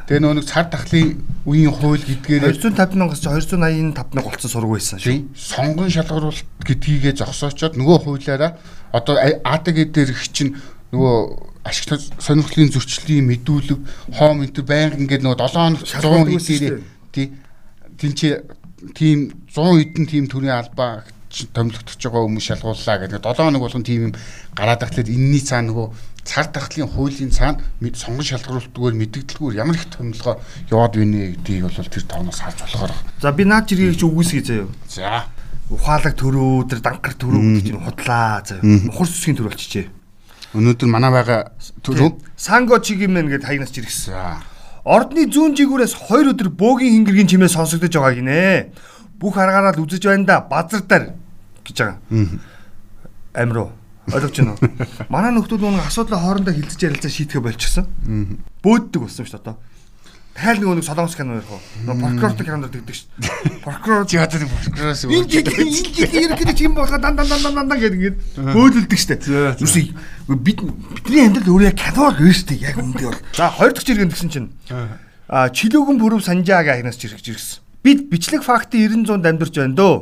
[0.09, 5.01] Тэгээ нөгөө нэг цар тахлын үеийн хууль гэдгээр 250 мянгаас 285 мянга болсон сураг байсан
[5.01, 5.33] шүү.
[5.37, 8.57] Сонгон шалгаруулалт гэдгийгээ зогсоочоод нөгөө хуулиараа
[8.93, 10.57] одоо АТГ дээр их чинь
[10.93, 11.17] нөгөө
[11.69, 13.81] ашиг сонирхлын зөрчлийн мэдүүлэг
[14.17, 16.77] хоом энэ байнга ингээд нөгөө 7 хоног 100 хэдээр
[17.13, 17.27] тий
[18.01, 18.33] тэнцээ
[18.95, 24.01] тийм 100 хэдэн тийм төрлийн албаа томилогдож байгаа хүмүүс шалгууллаа гэдэг 7 хоног болгон тийм
[24.09, 24.13] юм
[24.57, 25.87] гараад ахлаад энэний цаана нөгөө
[26.29, 30.37] цар тахлын хуулийн цаана сонгон шалгаруултгүйгээр мэддэгдэлгүйгээр ямар их томилгоо
[30.71, 32.93] яваад байна гэдгийг бол тэр тоноос харж болохоор.
[33.21, 34.69] За би наад жиргэг чи үгүйсгий заяа.
[34.89, 35.25] За.
[35.69, 38.65] Ухаалаг төрөө, тэр данкар төрөө чинь худлаа заяа.
[38.65, 39.87] Мухар сүсгийн төр болчихжээ.
[40.57, 41.53] Өнөөдөр манай байгаа
[41.85, 44.17] төрөө Санго чигимэн гэд хаягнаас жиргсэн.
[44.89, 48.73] Ордны зүүн жигүүрээс 2 өдөр бөөгийн хингэргийн чимээ сонсогдож байгаа гинэ.
[49.21, 50.41] Бүх аргаараа л үзэж байна да.
[50.41, 51.13] Базар дээр
[51.61, 52.01] гэж байгаа.
[53.37, 53.69] Амируу.
[54.09, 54.61] Ойлгож байна уу?
[55.13, 57.85] Манай нөхдүүд нэг асуудлаа хоорондоо хилцэж ярилцаа шийдэхэ болчихсон.
[58.65, 59.57] Бөөддөг болсон шүү дээ одоо.
[60.39, 61.59] Тайл нэг нэг солонгос кино ярих уу?
[61.83, 63.59] Прокурортой кинонд дэгдэг шүү.
[63.67, 67.99] Прокурор театрын прокуророос энэ жиг энэ жиг юм болохоо дан дан дан дан дан гэдэг
[67.99, 68.19] ингээд
[68.55, 69.59] бөөдөлдөг шүү дээ.
[69.59, 69.99] Юуси
[70.31, 72.71] бид бидний амьдрал өөрөө кино л дээ.
[72.71, 73.19] Яг үндэ бол.
[73.35, 74.49] За хоёр дахь жиргэн гэсэн чинь
[75.27, 77.59] а чилүүгэн бүрөв санжаага хинаас жиргэж ирсэн.
[77.83, 79.95] Бид бичлэг фактын 90 100 дамжирч байна дөө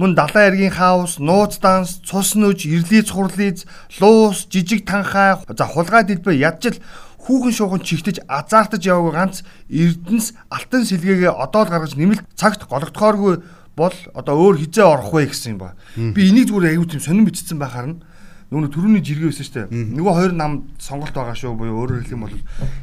[0.00, 3.66] мөн далайн эргийн хаус, нууц данс, цус нүж, ирлиз хурлиз,
[4.00, 6.80] луус, жижиг танхай, за хулгай дэлбэ ядчил
[7.30, 13.38] хүүхэн шуухан чигтэж азаартаж яваагүй ганц Эрдэнэс алтан сэлгээгээ одоо л гаргаж нэмэлт цагт гологдохооргүй
[13.78, 15.78] бол одоо өөр хизээ орох вэ гэсэн юм ба.
[15.94, 18.02] Би энийг зүгээр аюу тийм сонирн бичсэн байхаар нь
[18.50, 19.94] нөгөө төрөний жиргээ шүү дээ.
[19.94, 22.34] Нөгөө хоёр нам сонголт байгаа шүү буюу өөрөөр хэлэх юм бол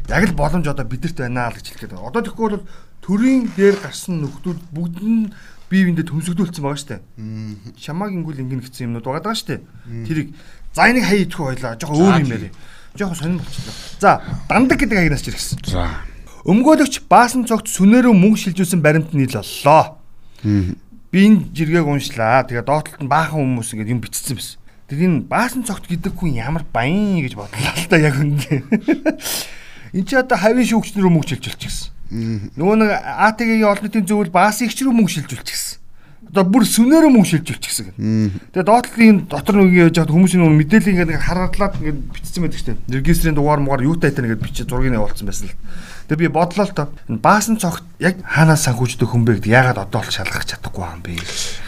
[0.08, 2.00] яг л боломж одоо бидэрт байна л гэж хэлэх гээд.
[2.00, 2.66] Одоо тэгэхгүй бол
[3.04, 5.28] төрийн дээр гарсан нөхдүүд бүгд нь
[5.68, 7.02] бие биендээ төмсөгдүүлсэн байгаа дээ.
[7.76, 9.60] Шамаг ингүүл ингэн гэсэн юмнууд байгаа даа дээ.
[10.08, 10.32] Тэрийг
[10.72, 11.76] за энийг хай идэхгүй байлаа.
[11.76, 12.52] Жохоо өөр юм яриа.
[12.98, 13.74] Жохоо сонирн болчихлоо.
[14.02, 15.62] За дандаг гэдэг хаягнаас ч ирсэн.
[15.70, 16.02] За.
[16.50, 20.02] Өмгөөлөгч баасан цогт сүнээрөө мөнгө шилжүүлсэн баримт нийл боллоо.
[21.12, 22.48] Би энэ жиргээг уншлаа.
[22.50, 24.58] Тэгээ доотлолт нь баахан хүмүүс ингэ юм бичсэн байсан.
[24.88, 28.64] Тэр энэ баасан цогт гэдэг хүн ямар баян гэж бодлоо л да яг үндэ.
[29.92, 31.92] Энд чи одоо хавийн шүүгчнэрөө мөнгө шилжүүлчихсэн.
[32.56, 35.67] Нөгөө нэг АТГ-ийн олон нийтийн зөвлөл баасан ихч рүү мөнгө шилжүүлчихсэн.
[36.28, 38.54] Одоо бүр сүнээрөө мөнгө шилжүүлчихсэн гэнэ.
[38.54, 42.68] Тэгээ доотлолын дотор нэг яаж хад хүмүүсийн нөгөө мэдээллийг ингээд хараалаад ингээд бичсэн байдаг шүү
[42.76, 42.96] дээ.
[43.00, 45.58] Регистрийн дугаар муугаар юу тайтаа ингээд бичиж зургийг явуулсан байсан л.
[46.08, 46.88] Тэгээ би бодлоо л тоо.
[47.08, 51.20] Баасан цогт яг хаанаас санхүүждэг хүн бэ гэдэг ягаад одоо л шалгах чадахгүй юм бэ?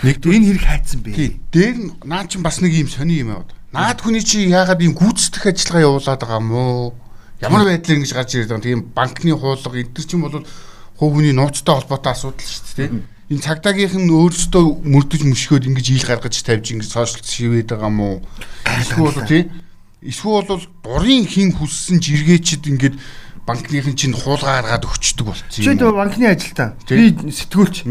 [0.08, 1.12] Нэг энэ хэрэг хайцсан бэ?
[1.12, 1.30] Тий.
[1.52, 3.52] Дээр нь наа чин бас нэг юм сони юм яваад.
[3.76, 6.96] Наад хүний чи яагаад ийм гүйцэтгэх ажиллагаа явуулаад байгаа юм уу?
[7.44, 10.44] Ямар байдлаар ингэж гарч ирээд байгаа тийм банкны хуулга төр чинь бол
[11.00, 13.19] хувь хүний нууцтай холбоотой асуудал шүү дээ.
[13.30, 18.26] Энэ цагдаагийнх нь өөрсдөө мөрдөж мөшгөөд ингэж ил гаргаж тавьж ингэж сошиал шивээд байгаа уу?
[18.66, 19.50] Эсвэл бол тийм
[20.02, 22.96] Эсвэл бол дурын хин хүссэн жиргээчд ингээд
[23.44, 25.76] банкныхын чинь хуулга гаргаад өгчдөг болцсон Чи юм.
[25.76, 26.80] тэр банкны ажилтаа.
[26.88, 27.12] Тий.
[27.12, 27.84] Би сэтгүүлч.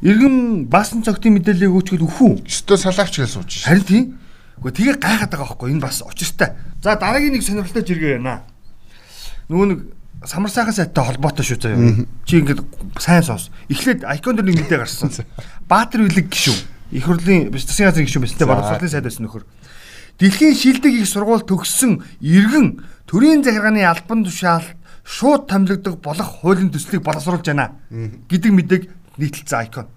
[0.00, 2.48] Иргэн баасан цогтын мэдээллийг өгчгөл үхүү.
[2.48, 3.68] Өстө салаач гэж сууж шээ.
[3.68, 4.04] Харин тийм.
[4.64, 6.56] Гэхдээ тэгээ гайхаад байгаа байхгүй энэ бас учиртай.
[6.80, 8.48] За дараагийн нэг сонирхолтой жиргээ байна.
[9.52, 9.92] Нэг
[10.26, 12.06] самар сайхан сайттай холбоотой шүү заяа.
[12.24, 12.62] Чи ингээд
[12.98, 13.50] сайн сонс.
[13.68, 15.10] Эхлээд айкон дээр нэг мэдээ гарсан.
[15.70, 16.58] Баатар үлэг гişүн.
[16.92, 19.44] Их хурлын биш засгийн газрын гişүн байсан те боловсролын сайд байсан нөхөр.
[20.20, 24.66] Дэлхийн шилдэг их сургууль төгссөн иргэн төрийн захиргааны албан тушаал
[25.04, 28.82] шууд томилогдох болох хуулийн төслийг боловсруулж байна гэдэг мэдээг
[29.18, 29.88] нийтэлсэн айкон.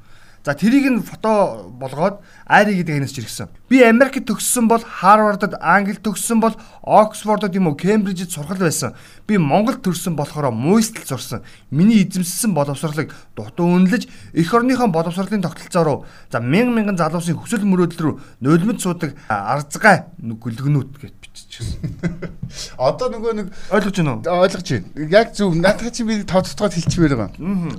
[0.46, 3.50] За тэрийг нь фото болгоод Айри гэдэг хэнэс чиргсэн.
[3.66, 6.54] Би Америкт төгссөн бол Харвардд, Англид төгссөн бол
[6.86, 8.94] Оксфордод юм уу, Кембрижид сургал байсан.
[9.26, 11.42] Би Монголд төрсэн болохоор муйстал сурсан.
[11.72, 14.06] Миний эзэмссэн боловсролыг дутуу үнэлж
[14.38, 20.06] эх орныхон боловсролын тогтолцоо руу за мянган мянган залуусын хүсэл мөрөөдөл рүү нулимд суудаг арзгай
[20.22, 21.25] гүлгнүүд гэж
[21.56, 22.36] биччихсэн.
[22.78, 24.44] Одоо нөгөө нэг Ойлгож байна уу?
[24.46, 25.08] ойлгож байна.
[25.12, 27.32] Яг зөв наадах чи би тооцоогоод хэлчихмээр байгаа.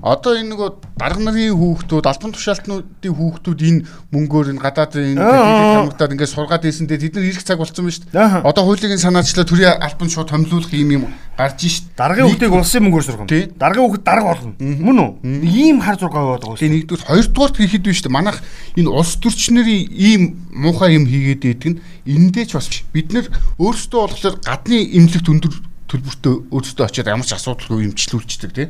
[0.02, 3.80] Одоо энэ нөгөө дарга нарын хүүхдүүд, албан тушаалтнуудын хүүхдүүд энэ
[4.12, 5.86] мөнгөөр энэ гадаадын Аа.
[5.86, 8.44] хамгаалаад ингээд сургаад ийсэндээ тэд нар ирэх цаг болсон байна шүү дээ.
[8.44, 11.04] Одоо хуулийн санаачлаа төрийн албан шууд томилуулах юм юм
[11.36, 11.84] гарч шít.
[11.96, 13.28] Даргын хүүхдийг улсын мөнгөөр сургана.
[13.60, 14.52] Даргын хүүхэд дарга болно.
[14.60, 15.10] Мөн үү?
[15.44, 18.16] Ийм хар зураг аваад байгаа Тэгээ нэгдүгээр хоёрдугаарт хийхэд биш шүү дээ.
[18.16, 18.38] Манайх
[18.76, 20.22] энэ улс төрчнэрийн ийм
[20.56, 23.28] муухай юм хийгээд идэг нь эндээ ч бас бид нар
[23.66, 25.54] өөрсдөө болохоор гадны имлэгт өндөр
[25.90, 28.68] төлбөртөө өөрсдөө очиод ямар ч асуудалгүй имчлүүлчихдэг тий.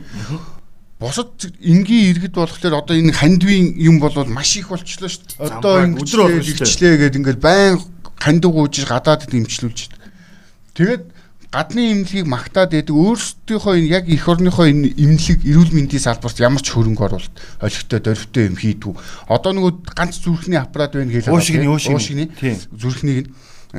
[0.97, 5.61] Босод энгийн иргэд болохоор одоо энэ хандвийн юм бол маш их болчлоо шүү дээ.
[5.61, 6.69] Одоо Замбраг өдөр болно ингэчлээ шүү дээ.
[6.73, 7.75] илчлээ гэдэг ингээд байн
[8.17, 10.01] хандив гүйж гадаадд имчлүүлж байдаг.
[10.73, 11.05] Тэгээд
[11.53, 16.61] гадны имлэгийг магтаад байдаг өөрсдийнхөө энэ яг эх орныхоо энэ имлэг эрүүл мэндийн салбарт ямар
[16.61, 18.95] ч хөрөнгө оруулалт олигтой дөрвтэй юм хийдгүү.
[19.31, 21.33] Одоо нөгөө ганц зүрхний аппарат байна гэлээ.
[21.33, 22.25] Уушигны, уушигны.
[22.41, 22.57] Тийм.
[22.77, 23.33] Зүрхнийг нь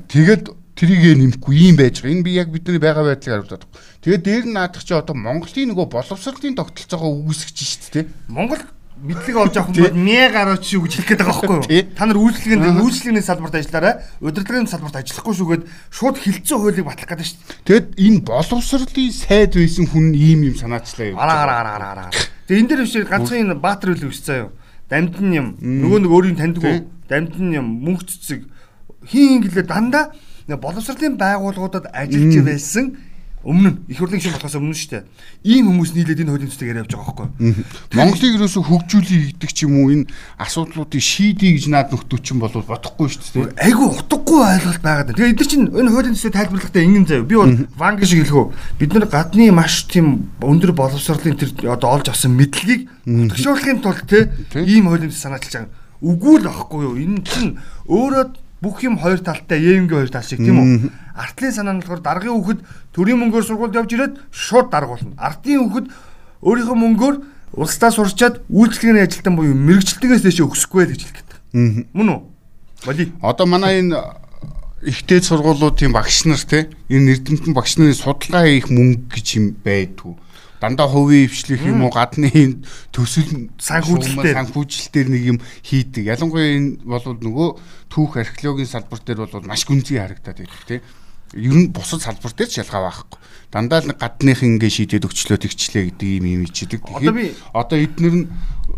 [0.06, 2.14] тэгээд трийг нэмэхгүй юм байж байгаа.
[2.14, 3.66] Энэ би яг бидний байгаа байдлыг харуулдаг.
[4.06, 8.06] Тэгээд дээр нь наадах чи одоо Монголын нөгөө боловсролын тогтолцоогоо үүсгэж шүү дээ.
[8.30, 8.62] Монгол
[9.02, 11.90] мэдлэг олж авах юм бол мэ гараач шүү гэж хэлэх гээд байгаа байхгүй юу?
[11.98, 13.94] Та нар үйлчлэгийн үйлчлэгийн салбарт ажиллаарай.
[14.22, 15.64] Удирдлагын салбарт ажиллахгүй шүүгээд
[15.94, 17.62] шууд хилцэн хуулийг батлах гэдэг дээ.
[17.66, 21.18] Тэгэд энэ боловсролын сайд байсан хүн ийм юм санаачлаа юм.
[21.18, 22.10] Араа араа араа араа.
[22.50, 24.54] Тэгээ энэ дээр биш ганцхан энэ баатар үл өссөн заяа.
[24.90, 25.48] Дамдын юм.
[25.62, 26.76] Нөгөө нэг өөрийн таньдгүй.
[27.06, 28.50] Дамдын юм мөнгө цэцэг
[29.06, 30.12] хин гэлээ дандаа
[30.48, 32.96] нэг боловсролын байгууллагуудад ажиллаж байсан
[33.48, 35.04] өмнө их хурлын гишүүн болохоос өмнө шүү дээ.
[35.46, 37.64] Ийм хүмүүс нийлээд энэ хуулийн төслийг яриад явж байгаа байхгүй юу?
[37.96, 40.10] Монголыг ерөөсө хөгжүүлэх гэдэг ч юм уу энэ
[40.42, 43.56] асуудлуудыг шийдье гэж наад нөхдөчин бол бодохгүй шүү дээ.
[43.62, 45.18] айгу утгагүй ойлголт байгаад байна.
[45.22, 47.24] Тэгээ эдгээр чинь энэ хуулийн төсвийг тайлбарлахдаа ингэн заяа.
[47.30, 48.48] Би бол ванг шиг хэлэх үү.
[48.84, 50.08] Бид нар гадны маш тийм
[50.44, 55.72] өндөр боловсролын тэр одоо олж авсан мэдлэгийг төгшөөлөхийн тулд те ийм хуулийн төсөв санаачилж байгаа.
[56.04, 56.96] Үгүй л байхгүй юу.
[57.00, 57.56] Энэ чинь
[57.88, 60.92] өөрөө бүх юм хоёр талтай, яэмгийн хоёр тал шиг тийм үү?
[61.14, 62.60] Артлын санаа нь болохоор даргын хүүхэд
[62.94, 65.14] төрийн мөнгөөр сургуульд явж ирээд шууд дарга болно.
[65.18, 65.88] Артын хүүхэд
[66.42, 67.16] өөрийнхөө мөнгөөр
[67.54, 71.38] улсдаа сурчаад үйлчлэгийн ажилтан буюу мэрэгчлэлтгээс дэше өсөхгүй л гэж хэлэх гэдэг.
[71.94, 72.22] Мөн үү?
[72.86, 73.04] Боли.
[73.22, 73.98] Одоо манай энэ
[74.86, 80.14] ихтэй сургуулиудын багш нар те энэ эрдэмтэн багш нарын судалгаа хийх мөнгө гэж юм байдгүй.
[80.58, 84.34] Дандаа хувийн хвшлэх юм уу гадны энэ төсөл Санхүүжилтээр.
[84.42, 86.10] санхүүжилтээр нэг юм хийдэг.
[86.10, 87.50] Ялангуяа энэ бол нөгөө
[87.94, 90.82] түүх археологийн салбар дээр бол маш гүнзгий харагдаад байдаг те.
[91.38, 93.20] Ер нь бусад салбар дээр ч ялгаа байхгүй.
[93.54, 96.82] Дандаа л гадных ингээ шийдээд өгчлөө тэгчлээ гэдэг юм юм ичдэг.
[96.90, 98.28] Одоо би- одоо эднэр нь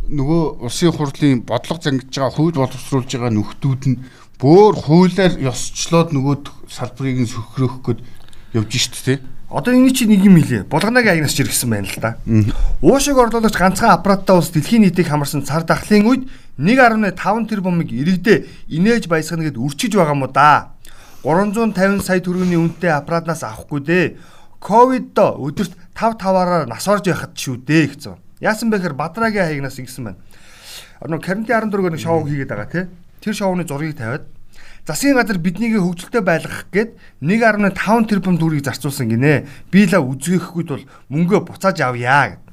[0.09, 4.01] нөгөө улсын хурлын бодлого зангиж байгаа хууль боловсруулж байгаа нөхдүүд нь
[4.41, 6.35] бөөр хуулиар ёсчлоод нөгөө
[6.67, 7.99] салбарыг нь сөхрөх гээд
[8.57, 9.13] явж шít те.
[9.49, 10.69] Одоо энэ чинь нэг юм хэлээ.
[10.69, 12.21] Булганагийн агнаас чиргсэн байна л да.
[12.85, 16.23] Уушиг орлуулагч ганцхан аппараттай ус дэлхийн нийтийг хамарсан цар тахлын үед
[16.61, 17.17] 1.5
[17.49, 20.77] тэрбумыг иргэдээ инээж баясгана гэд үрчиж байгаа мó да.
[21.25, 24.05] 350 сая төгрөгийн үнэтэй аппаратнаас авахгүй дээ.
[24.61, 28.21] Ковиддо өдөрт 5 таваараар нас орж яхад шүү дээ гэсэн.
[28.45, 30.21] Яасан бэ гэхээр Бадрагийн хаягнаас ингэсэн байна.
[31.01, 32.85] Одоо Карнти 14-г нэг шоу хийгээд байгаа тий.
[33.19, 34.29] Тэр шоуны зургийг тавиад
[34.87, 39.47] засгийн газар биднийг хөгжилтэй байлгах гээд 1.5 тэрбум төгрөгийг зарцуулсан гинэ.
[39.71, 42.43] Би л үзгээхгүй тул мөнгөө буцааж авъя гэд.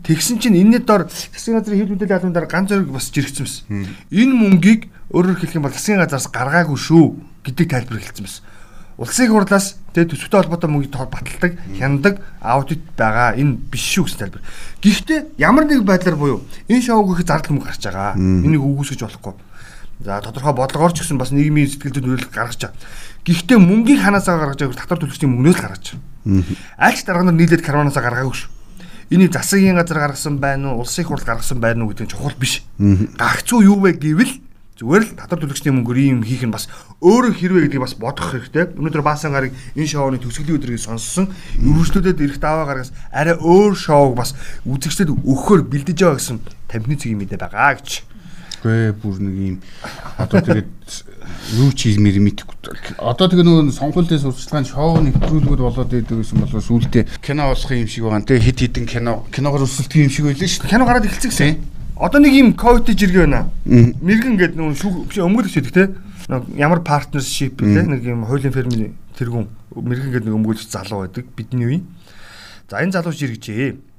[0.00, 3.64] Тэгсэн чинь энэний дор засгийн газрын хил мэдээллийн албан дээр ганц зэрэг бас жиргсэн байсан.
[4.08, 7.04] Энэ мөнгийг өөрөөр хэлэх юм бол засгийн газраас гаргаагүй шүү
[7.44, 8.44] гэдэг тайлбар хэлсэн байсан.
[9.00, 13.32] Улсын хурлаас тэгээ төсөвтэй холбоотой тоо баталдаг, хяндаг аудит байгаа.
[13.36, 14.44] Энэ биш шүү гэсэн тайлбар.
[14.84, 18.16] Гэхдээ ямар нэг байдлаар буюу энэ шоуг их зардал мөнгө гарч байгаа.
[18.16, 19.34] Энийг үгүйсгэж болохгүй.
[20.00, 22.80] За тодорхой бодлогоор ч гэсэн бас нийгмийн сэтгэл зүйн нөлөөлөл гаргаж байгаа.
[23.20, 26.44] Гэхдээ мөнгийг ханаасаа гаргаж байгааг татвар төлөгчдийн мөнгнөөс л гаргаж байгаа.
[26.80, 28.50] Альч дарга нар нийлээд карванаасаа гаргаагүй шүү.
[29.12, 32.64] Энийг засгийн газар гаргасан байна уу, улсын хурл гаргасан байна уу гэдэг нь чухал биш.
[32.80, 34.40] Гагцуу юу вэ гэвэл
[34.80, 36.64] Зүгээр л татвар төлөгчдийн мөнгөөр ийм хийх нь бас
[37.04, 38.80] өөрөө хэрвээ гэдгийг бас бодох хэрэгтэй.
[38.80, 41.28] Өнөөдөр Баасан гарыг энэ шоуны төгсгөлийн өдрийг сонссон
[41.60, 44.32] өргөжлүүдэд ирэх даваа гаргаас арай өөр шоуг бас
[44.64, 46.40] үзэгчдэд өгөхөөр бэлдэж байгаа гэсэн
[46.72, 48.08] тамхины цэгийн мэдээ байгаа гэж.
[48.60, 49.56] Гэ бүр нэг юм
[50.20, 50.68] одоо тэгээд
[51.56, 53.00] юу ч хиймэр мэдэхгүй.
[53.00, 57.88] Одоо тэгээ нөгөө сонгуулийн сурчлагын шоу нэвтрүүлгүүд болоод байдаг гэсэн болоо сүултээ кино болох юм
[57.88, 58.26] шиг байгаа.
[58.28, 60.72] Тэгээ хит хитэн кино киногоор өсөлтгөн юм шиг байлаа шүү дээ.
[60.76, 61.56] Кино гараад эхэлсэн гэсэн.
[61.96, 63.48] Одоо нэг юм ковид жиргээ байна.
[63.64, 65.84] Мэргэн гэдэг нөгөө шүүх биш өмгөлөж байдаг те.
[66.56, 71.68] Ямар партнершип те нэг юм хуулийн фермийн тэргүүн мэргэн гэдэг нэг өмгөлөж залуу байдаг бидний
[71.68, 71.80] үе.
[72.68, 73.89] За энэ залуу жиргэжээ.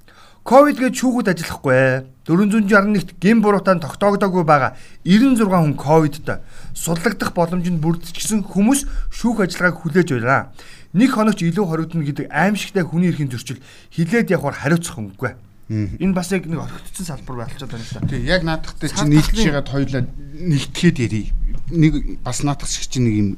[0.42, 2.10] Ковид гэж шүүгүүд ажиллахгүй.
[2.26, 6.42] 461-т гин буруутаан тогтоогдоогүй байгаа 96 хүн ковидтой
[6.74, 10.54] судлагдах боломж нь бүрдчихсэн хүмүүс шүүх ажиллагааг хүлээж байна.
[10.94, 13.62] Нэг хоногч илүү хоригдно гэдэг аимшигтай хүний эрхийн зөрчил
[13.94, 15.34] хилээд явахаар хариуцах үггүй.
[15.72, 18.08] Энэ бас яг нэг орхигдсон салбар байлчаад байна л да.
[18.10, 21.32] Тий, яг наадахтай чи нийлж байгаад хоёлаа нэгтгэхэд ярий.
[21.72, 23.30] Нэг бас наадах шиг чи нэг юм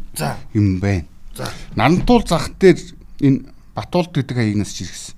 [0.57, 1.05] юм байна.
[1.37, 1.45] За.
[1.77, 2.81] Нарантуул зах дээр
[3.21, 5.13] энэ Батуулд гэдэг хаягнаас чиргсэн.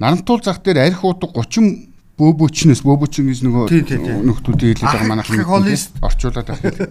[0.00, 3.64] Нарантуул зах дээр арх уудаг 30 бөөбөчнөөс бөөбөчин гэж нөгөө
[4.24, 5.44] нөхдүүдийн хэлээд байгаа манайхан
[6.00, 6.88] орчуулад байна.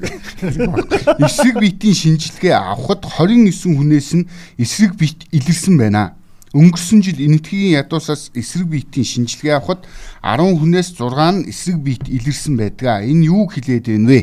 [1.25, 4.29] Эсрэг биетийн шинжилгээ авахд 29 хүнээс нь
[4.61, 6.13] эсрэг биет илэрсэн байна.
[6.53, 9.89] Өнгөрсөн жил энэтхэгийн ядуусаас эсрэг биетийн шинжилгээ авахд
[10.21, 13.09] 10 хүнээс 6 нь эсрэг биет илэрсэн байдаг.
[13.09, 14.21] Энэ юу хэлээд байна вэ?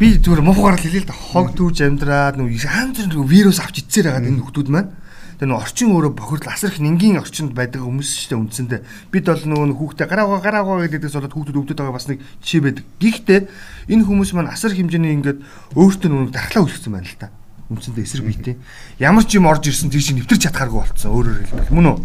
[0.00, 3.84] Би зүгээр муухаар л хэлээ л да хог түүж амьдраад нэг янз бүр вирус авч
[3.84, 5.03] ицээр байгаа энэ нөхдүүд маань
[5.38, 8.80] Тэгээ нэг орчин өөрөө бохирдол асар их нингийн орчинд байдаг хүмүүс шүү дээ үндсэндээ.
[9.10, 12.84] Бид бол нөгөө хүүхдээ гараагаа гараагаа гэдэгээс болоод хүүхдүүд өвдөд байгаа бас нэг жишээ байдаг.
[13.02, 13.40] Гэхдээ
[13.90, 15.38] энэ хүмүүс маань асар хэмжээний ингээд
[15.74, 17.28] өөртөө нөгөө дархлаа үүсгэсэн байна л та
[17.72, 18.56] үндсэндээ эсрэг биетэй.
[19.00, 21.98] Ямар ч юм орж ирсэн тийш нэвтэрч чадхааргүй болцсон өөрөөр хэлбэл мөн үү?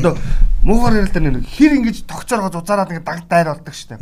[0.00, 0.16] Одоо
[0.64, 4.00] муухар ярил дээр нэг хэр ингэж тогцооргоо зузаараад ингэ даг дайр болдог штэ.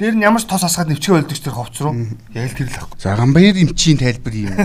[0.00, 1.92] Дээр нь ямар ч тос асгаад нэвчгээ болдог ч тэр ховц руу.
[2.32, 2.96] Яг л тэр л ахгүй.
[2.96, 4.56] За гамбаяр эмчийн тайлбар юм.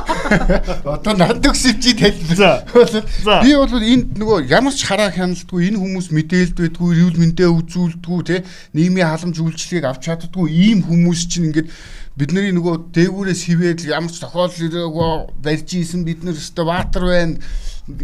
[0.96, 2.64] Одоо надөгс эмчийн тайлбар.
[3.44, 8.48] Би бол энд нөгөө ямар ч хараа хяналтгүй энэ хүмүүс мэдээлдвэдгүй, эрүүл мэндэ үзүүлдэггүй те
[8.72, 11.68] нийгмийн халамж үйлчлэгийг авч чаддгүй ийм хүмүүс чинь ингээд
[12.16, 15.12] бидний нөгөө дээгүүрээс хിവээд ямар ч тохиолдол ирээгүй
[15.44, 17.36] барьж ийсэн бид нар өстө ватер байна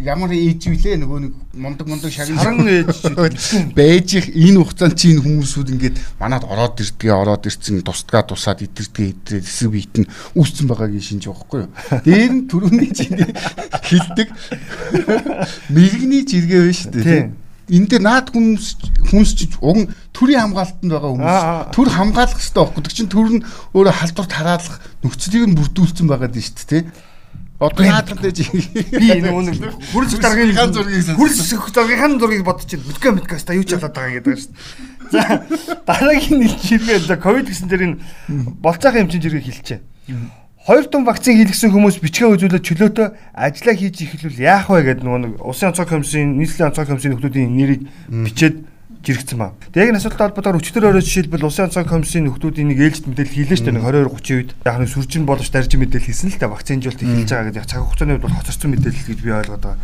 [0.01, 2.89] ямар ээж вүлээ нөгөө нэг мундаг мундаг шагнал саран ээж
[3.77, 9.13] байж их энэ хугацаанд чинь хүмүүсүүд ингээд манад ороод ирдгээ ороод ирсэн тусдгаа тусаад идэрдгээ
[9.13, 11.71] идрээ эсрэг биет нь үүссэн байгаагийн шинж байхгүй юу?
[12.01, 13.29] Дээр нь түрүүний чинь
[13.87, 14.29] хилдэг.
[15.75, 17.23] Мэрэгний жиргээ байна шүү дээ
[17.65, 18.67] энэ дээр наад хүмүүс
[19.09, 21.73] хүмүүс чи уг төрийн хамгаалтанд байгаа хүмүүс.
[21.73, 22.83] Төр хамгаалах хэрэгтэй байхгүй.
[22.85, 26.83] Тэг чин төр нь өөрөө халдварт хараалах нөхцөлийг нь бүрдүүлсэн байгаа дээ шүү дээ.
[27.59, 29.55] Одоо наадад дэж би энэ үнэ
[29.95, 33.39] хөрс даргын хан зургийг хөрс даргын хан зургийг бодож чинь мэдгүй мэдгүй.
[33.39, 35.15] Та юу ч болоод байгаа гэдэг шүү дээ.
[35.15, 35.21] За
[35.87, 37.99] дараагийн нэг жиргээ за ковид гэсэн дээр энэ
[38.59, 39.79] болцоохон хэмжээнд жиргээ хэлчихэ.
[40.67, 45.21] Хоёр тун вакцин хийлгсэн хүмүүс бичгээ үзүүлээд чөлөөтэй ажиллаа хийж ихлүүл яах вэ гэдэг нөгөө
[45.21, 48.55] нэг Улсын онцгой комиссийн нийслэлийн онцгой комиссийн нөхдүүдийн нэрийг бичээд
[49.05, 49.53] жирэгцэн ба.
[49.71, 53.57] Тэгээ энэ асуудалтай холбоотойгоор өчтөр орой жишээлбэл Улсын онцгой комиссийн нөхдүүдийн нэг ээлжид мэдээлэл хийлээ
[53.61, 53.85] шүү дээ.
[53.85, 54.51] 22 30 үед.
[54.65, 57.69] Яг нэг сүржин боловч дарж мэдээлэл хийсэн л дээ вакцинжуулт эхэлж байгаа гэдэг.
[57.69, 59.79] Цаг хугацааны үед бол хоцорсон мэдээлэл гэж би ойлгоод байгаа.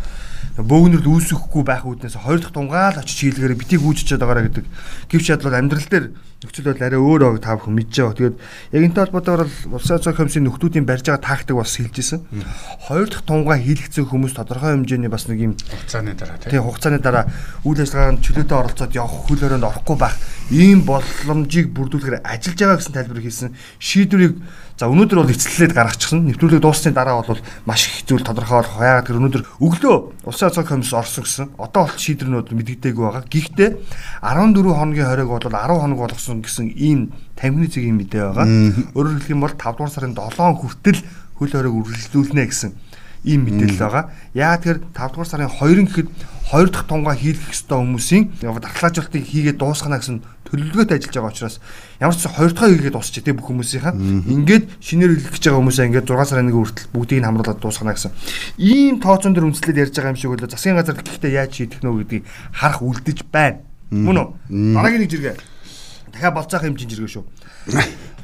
[0.60, 4.66] Бөөгнөрд үүсэхгүй байх үүднээс хоёр дахь тунгаал очиж хийлгээрээ битгий гүйжиж байгаараа гэдэг.
[5.08, 6.06] Гэвч чадвал амьдрал дээр
[6.42, 8.18] нөхцөл байдал арай өөр байгааг та бүхэн мэдж байгаа.
[8.18, 8.38] Тэгээд
[8.74, 12.26] яг энэ толботоор бол улсын цог комиссийн нөхдүүдийн барьж байгаа тактик бас хэлжсэн.
[12.90, 17.30] Хоёр дахь тунгаа хийлгэсэн хүмүүс тодорхой хэмжээний бас нэг юм хугацааны дараа тийм хугацааны дараа
[17.62, 20.18] үйл ажиллагаанд чөлөөтэй оролцоод явах хөл өрөөнд орохгүй байх
[20.50, 24.34] ийм боломжийг бүрдүүлэхээр ажиллаж байгаа гэсэн тайлбар хийсэн шийдвэрийг
[24.82, 26.26] За өнөөдөр бол эцэллээд гаргачихсан.
[26.26, 27.38] Нэвтрүүлэг дууссаны дараа бол
[27.70, 28.82] маш их зүйл тодорхой болох.
[28.82, 31.54] Яагаад гэвэл өнөөдөр өглөө Улсын онцгой комисс орсон гэсэн.
[31.62, 33.22] Одоо бол шийдвэрнүүд мэдэгдээгүй байгаа.
[33.30, 33.70] Гэхдээ
[34.26, 38.48] 14 хоногийн хориг бол 10 хоног болгосон гэсэн ийм тамхины цэгийн мэдээ байгаа.
[38.96, 41.00] Өөрөөр хэлэх юм бол 5 дугаар сарын 7 хүртэл
[41.36, 42.72] хөл хориг үргэлжлүүлнэ гэсэн
[43.28, 44.04] ийм мэдээлэл байгаа.
[44.34, 46.10] Яагаад тэгэхээр 5 дугаар сарын 2-ын гэхэд
[46.52, 51.56] 2 дахь тунгаа хийлгэх ёстой хүмүүсийн дархлаажуултыг хийгээд дуусгана гэсэн төлөвлөгөөтэй ажиллаж байгаа учраас
[52.02, 55.88] ямар ч 2 дахь хийгээд дуусчих тий бүх хүмүүсийнхаа ингээд шинээр хэлэх гэж байгаа хүмүүсээ
[55.94, 58.12] ингээд 6 сарын 1 хүртэл бүгдийг нь хамруулад дуусгана гэсэн.
[58.58, 62.04] Ийм тооцоон дээр үндэслээд ярьж байгаа юм шиг болоо засгийн газар гэхдээ яаж шийдэх нөө
[62.04, 62.24] гэдгийг
[62.58, 63.62] харах үлдэж байна.
[63.94, 64.28] Мөн үү?
[64.76, 65.36] Дараагийн нэг жиргээ.
[66.22, 67.26] Дахиад болцоох хэмжин жиргээ шүү.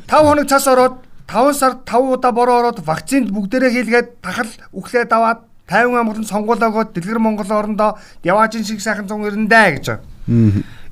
[0.05, 5.09] 5 хоног цас ороод 5 сард 5 удаа бороо ороод вакцинд бүгдээрээ хийлгээд тахал үхлээд
[5.09, 9.99] аваад 50 амгалан сонгуулиогоо Дэлгэр Монгол орондоо яваажин шиг сайхан 190 даа гэж.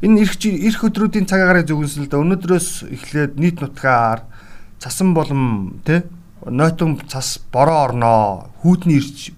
[0.02, 4.26] Энэ эрх эрх өдрүүдийн цаг агаарыг зүгэнсэн л да өнөөдрөөс эхлээд нийт нутгаар
[4.82, 6.10] цасан болом тэ
[6.42, 9.32] нойтон цас бороо орноо хүүтний ирч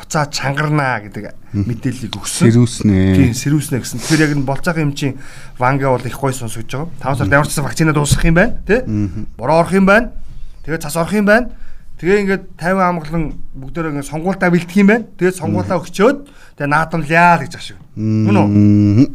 [0.00, 2.48] буцаа чангарнаа гэдэг мэдээллийг өгсөн.
[2.48, 2.96] Сэрүүснэ.
[3.14, 4.00] Тийм сэрүүснэ гэсэн.
[4.00, 5.14] Тэгэхээр яг энэ болцоогийн эмчийн
[5.60, 7.20] ванга бол их гой сонсогдож байгаа.
[7.20, 8.80] 5 сард ямар ч гэсэн вакцина дуусах юм байна, тий?
[9.36, 10.16] Бороо орох юм байна.
[10.64, 11.52] Тэгээд цас орох юм байна.
[12.00, 13.24] Тэгээ ингээд 50 амгалан
[13.60, 15.04] бүгдөө ингээд сонгуультаа бэлдэх юм байна.
[15.20, 16.18] Тэгээд сонгуулаа өгчөөд
[16.56, 17.76] тэгээ наадамлаа гэж ашиг.
[18.00, 19.12] Мөн үү?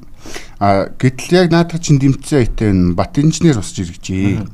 [0.61, 4.45] А гэтэл яг наадах чинь дэмцээ энэ бат инженер босч иргэжээ.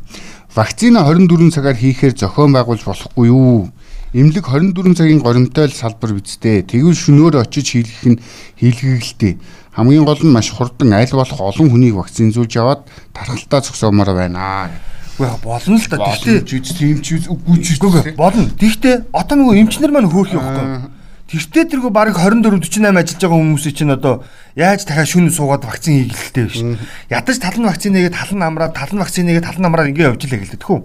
[0.56, 3.72] Вакцина 24 цагаар хийхээр зохион байгуулж болохгүй юу?
[4.12, 6.68] Имлэг 24 цагийн горимтой л салбар бидтэй.
[6.68, 8.20] Тэгвэл шөнөөр очиж хийлгэх нь
[8.60, 9.40] хийлгэгэлтэй.
[9.72, 12.84] Хамгийн гол нь маш хурдан аль болох олон хүнийг вакцинзуулж яваад
[13.16, 14.68] тархалтаа зогсоомоор байна.
[15.16, 16.12] Үгүй болно л да.
[16.12, 18.52] Тэгтээ тийм ч үгүй ч үгүй болно.
[18.60, 21.01] Тэгтээ одоо нөгөө эмчнэр маань хөөх юм байхгүй.
[21.32, 24.28] Тэртээ тэргүй баг 24 48 ажиллаж байгаа хүмүүсийн чинь одоо
[24.60, 26.60] яаж дахиад шүн суугаад вакцин хийгэлтэй биш.
[27.08, 30.60] Ядаж талан вакцин нэгээд талан амраад талан вакцин нэгээд талан амраад ингэ явж илээ гэлээ
[30.60, 30.80] тэхүү.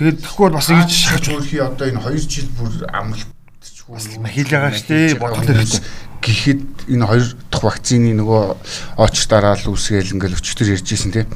[0.00, 3.36] Тэгээд тэгэхгүй бол бас ингэж шахаж өөрхий одоо энэ 2 жил бүр амралт
[3.88, 5.80] бас хил байгаа штэ бодох хэрэгтэй
[6.22, 8.42] гэхэд энэ хоёр дахь вакцины нөгөө
[9.00, 11.26] очр дараал үсгээл ингээл өчтөр ярьжсэн те.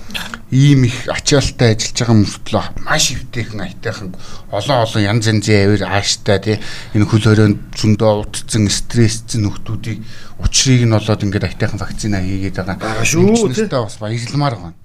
[0.51, 4.11] Ийм их ачаалттай ажиллаж байгаа мөртлөө маш өвтэйхэн айтайхан
[4.51, 6.53] олон олон янз янзын авир ааштай те.
[6.95, 9.99] Энэ хөл хорионд зөндөө утцсан стрессцэн нөхдүүдийг
[10.43, 13.05] учрыг нь болоод ингээд айтайхан вакцина хийгээд байгаа.
[13.05, 13.71] Шүү те.
[13.71, 14.79] бас баярламаар байна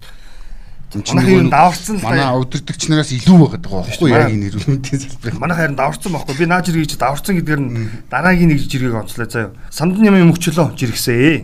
[0.95, 5.01] Манайх юм даварцсан л манай өдөртөгч нараас илүү байгаад байгаа байхгүй яг энэ эрүүл мэндийн
[5.03, 5.39] салбарыг.
[5.43, 6.35] Манайх харин даварцсан байхгүй.
[6.39, 7.71] Би наа жиргэж даварцсан гэдгээр нь
[8.07, 9.51] дараагийн нэг жиргэг онцлоо заяа.
[9.67, 11.43] Самдан юм мөчлөө жиргсээ.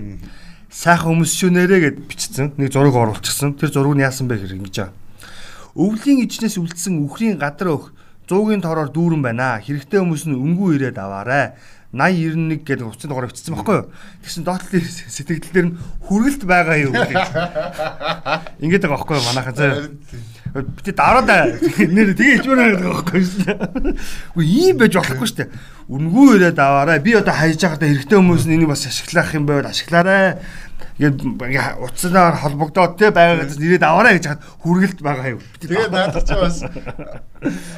[0.71, 2.55] Сайхан өмсшүүнээрээ гэд бичсэн.
[2.55, 3.59] Нэг зураг оруулчихсан.
[3.59, 4.95] Тэр зураг нь яасан бэ гэх ингэж байгаа.
[5.75, 7.83] Өвлийн ичнээс үлдсэн үхрийн гадар өх
[8.31, 9.59] 100-гийн тороор дүүрэн байна.
[9.59, 11.59] Хэрэгтэй хүмүүс нь өнгөө ирээд аваарай
[11.91, 13.88] 80 91 гэдэг хувцсан дугаар бичсэн байхгүй юу.
[14.23, 15.77] Тэгсэн доотлын сэтгэл дээр нь
[16.08, 17.27] хүргэлт байгаа юу гэж.
[18.63, 19.91] Ингээд байгаа байхгүй юу манайхан заа.
[20.51, 23.95] Бид дараад нэр тэгээ ичмээр байгаа байхгүй юу.
[24.39, 25.51] Үгүй ийм байж болохгүй шүү дээ.
[25.91, 26.99] Үнгүү ирээд аваарай.
[27.04, 30.39] Би одоо хайж байгаадаа хэрэгтэй хүмүүс нь энийг бас ашиглах юм байвал ашиглаарай
[30.99, 35.41] ингээд утаснаар холбогдоод те байгаа газар нэрээд аваарай гэж хаад хүргэлт байгаа юу.
[35.62, 36.58] Тэгээ наадах чи бас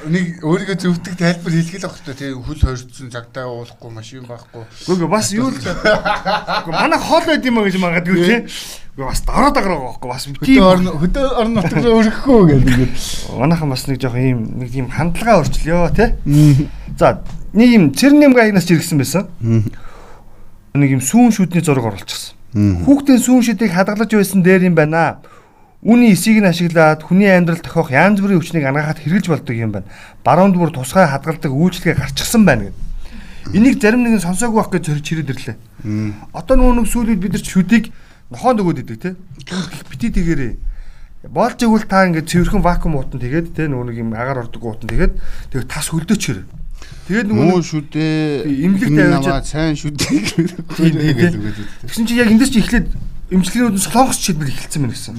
[0.10, 4.64] нэг өөрийгөө зөвтгөх тайлбар хэлгээл авах хэрэгтэй те хөл хорьцсон цагтаа уулахгүй машин байхгүй.
[4.92, 5.60] Үгүй бас юу л
[6.68, 8.38] манай хол байд юм а гэж магадгүй те.
[8.98, 10.64] Үгүй бас дараа дагараа байхгүй бас тийм
[11.00, 12.94] хөдөө орон нутаг руу өргөхгүй гэдэг ингээд.
[13.40, 16.20] Манайхан бас нэг жоох ийм нэг тийм хандлага өөрчлөё те.
[17.00, 17.24] За
[17.56, 19.32] нэг юм цэрнэм гайнаас жиргсэн байсан.
[20.74, 22.43] Нэг юм сүүн шүдний зураг оруулчихсан.
[22.54, 25.26] Хүүхдийн сүүн шидийг хадгалж байсан дээр юм байна.
[25.82, 29.90] Үүний эсийг нь ашиглаад хүний амьдрал тохиох янз бүрийн хүчнийг ангахад хэрэгжилж болдог юм байна.
[30.24, 33.58] Баруунд бүр тусгай хадгалдаг үйлчлэгээ гарчихсан байна гэдэг.
[33.58, 35.58] Энийг зарим нэгэн сонсоогүй байх гэж зорж чирээд ирлээ.
[36.32, 37.86] Одоо нөгөө нэг сүүлүүд бид нар шүдийг
[38.32, 39.10] нохоонд өгөөд идэг те.
[39.92, 40.54] Бити тэгэрээ.
[41.28, 44.88] Боолж игүүл та ингээд цэвэрхэн вакуум уутан тэгээд те нөгөө нэг юм агаар ордог уутан
[44.88, 45.14] тэгээд
[45.52, 46.63] тэгээд тас хөлдөөчрөө.
[47.08, 48.48] Тэгээд нөгөө шүү дээ.
[48.64, 51.36] Имлэгтэй аваад сайн шүү дээ.
[51.84, 52.88] Тэгсэн чинь яг эндээс чи эхлээд
[53.34, 55.16] имчилгээнүүд нь солонгос чийдэл эхэлсэн байна гэсэн.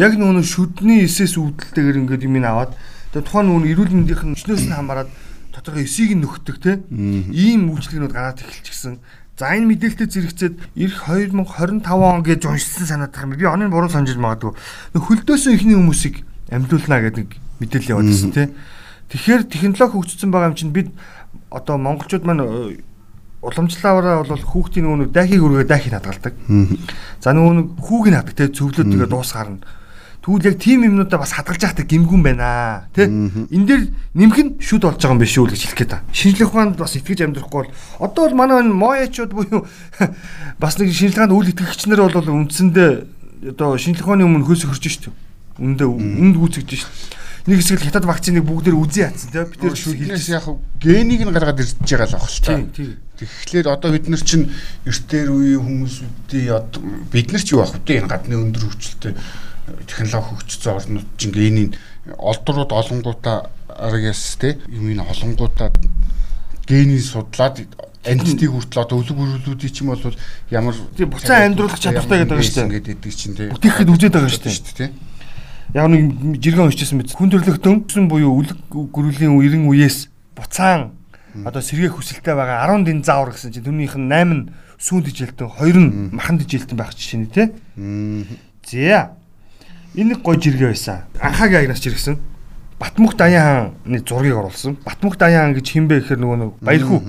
[0.00, 2.72] Яг нөгөө шүдний эсээс үүдэлтэйгээр ингээд юм ин аваад
[3.12, 5.10] тэгээд тухайн нөгөө эрүүл мэндийнх нь өчнөөс нь хамаарад
[5.52, 6.80] доторх эсийг нь нөхдөг те.
[6.88, 8.98] Ийм үйлчлэгнүүд гараад эхэлчихсэн.
[9.34, 13.34] За энэ мэдээлэлтэй зэрэгцээд эх 2025 он гэж уншсан санаадах юм.
[13.34, 14.54] Би оны буруу санджиж магадгүй.
[14.94, 16.22] Хөлдөөсөн ихний хүмүүсийг
[16.54, 18.54] амьлуулна гэдэг мэдээлэл явуулсан те.
[19.12, 20.88] Тэгэхээр технологи хөгжсөн байгаа юм чинь бид
[21.50, 22.82] одоо монголчууд маань э,
[23.44, 26.34] уламжлалаараа бол хүүхдийн нөгөө дахийг өргөө дахийг хадгалдаг.
[27.20, 29.60] За нөгөө нэг хүүг нь хадаг те цөвлөд тэгээ дуус гарна.
[30.24, 33.04] Тэгвэл яг тийм юмнуудаа бас хадгалж яхдаг гимгүн байна тий.
[33.04, 36.00] Энд дээр нэмэх нь шүд болж байгаа юм биш үү гэж хэлэх гээд та.
[36.16, 39.68] Шинжлэх ухаанд бас итгэж амьдрахгүй бол одоо бол манай моячууд буюу
[40.62, 45.12] бас нэг ухаанд үйл итгэгчнэр бол үндсэндээ одоо шинжлэх ухааны өмнө хөөс хөрж штеп.
[45.60, 49.76] Үндэ үнд гүйцэгдэж штеп нэг хэсэг л хятад вакциныг бүгдээр үзий ятсан тийм бид нэр
[49.76, 50.48] шүлнээс яг
[50.80, 52.96] генийг нь гаргаад ирж байгаа л шүү дээ.
[53.20, 54.48] Тэгэхээр одоо бид нар чинь
[54.88, 58.00] эртээр үеийн хүмүүсүүдийн бид нар ч юу авах вэ?
[58.00, 59.12] Энэ гадны өндөр хөгжилтэй
[59.84, 61.76] технологи хөгжсөн орнууд чинь генийг
[62.16, 64.56] олдрууд олонгуудаа аргяс те.
[64.72, 65.68] Юм ин олонгуудаа
[66.64, 67.60] генийг судлаад
[68.08, 70.16] антитиг хүртэл одоо өлөг өрүүлүүдийн ч юм бол
[70.48, 72.68] ямар буцаа амьдруулах чадвартай гэдэг байгаа шүү дээ.
[72.72, 73.52] Ингээд идэг чинь те.
[73.52, 74.44] Бүтээхэд үзээд байгаа шүү
[74.80, 74.92] дээ
[75.72, 80.92] яг нэг жиргэн уншижсэн мэт хүндрэлтэн буюу үлэг гөрүлийн эрен үеэс буцаан
[81.42, 84.42] одоо сэргээ хүсэлтэй байгаа 10 дин заавар гэсэн чинь түүнийх нь 8 нь
[84.78, 87.50] сүүн дижилтэн 2 нь махан дижилтэн байх жишээ нь тий.
[88.62, 89.18] За.
[89.94, 91.02] Энэ гой жиргээ байсан.
[91.18, 92.18] Анхаагийн аягнаас жиргсэн.
[92.78, 94.78] Батмөх Даян хааны зургийг оруулсан.
[94.84, 97.00] Батмөх Даян гэж хинбэ гэхээр нөгөө нэг баярхүү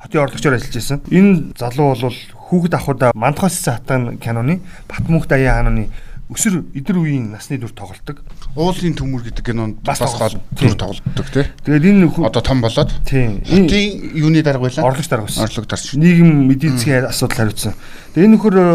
[0.00, 1.00] хотын орлогчоор ажиллаж байсан.
[1.08, 5.88] Энэ залуу бол хүүхэд ахуда мандахаас хатан киноны Батмөх Даян хааны
[6.30, 8.22] өсөр эдэр үеийн насны дүр тоглолдог.
[8.54, 11.44] Уулын төмөр гэдэг кинонд Бас гол төр тоглодог тий.
[11.66, 14.86] Тэгээд энэ Одоо том болоод тийм юуны дарга байлаа?
[14.86, 15.42] орлогч дарга байсан.
[15.42, 15.94] Орлог дарч.
[15.98, 17.74] нийгэм эдийн засгийн асуудал хариуцсан.
[18.14, 18.70] Тэгээ энэ нөхөр э,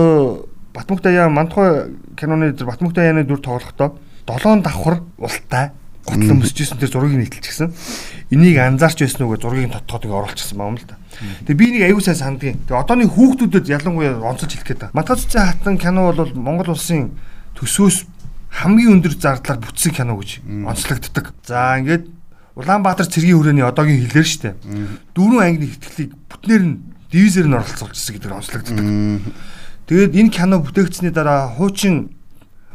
[0.75, 3.95] Батмөх даяа мантхой киноны дээр Батмөх даяаны дүр тоглохдоо
[4.27, 5.71] долоон давхар ултай
[6.05, 7.71] готлон мөсөжсэн тэр зургийг нийтэлчихсэн.
[8.35, 10.99] Энийг анзаарч байсан үгээ зургийг тодтоод ингээ оруулчихсан баам л да.
[11.47, 12.59] Тэгээ би нэг аюу сайн сандгийн.
[12.67, 14.93] Тэгээ одооны хүүхдүүдэд ялангуяа онцолж хэлэх гээд.
[14.93, 17.15] Матгац цэцэн хатан кино бол Монгол улсын
[17.55, 18.05] төсөөс
[18.63, 21.33] хамгийн өндөр зардлаар бүтсэн кино гэж онцлогддог.
[21.43, 22.07] За ингээд
[22.55, 24.55] Улаанбаатар цэргийн хүрээний одоогийн хэлээр штэ.
[25.11, 26.75] Дөрвөн ангины хэтгэлийг бүтнээр нь
[27.11, 28.85] дивизээр нь оролцуулчихсан гэдэг онцлогддог.
[29.91, 32.15] Тэгээд энэ кино бүтээгдсэний дараа хуучин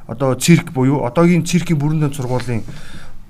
[0.05, 2.61] одоо цирк буюу одоогийн циркийн бүрэн дэнд сургуулийн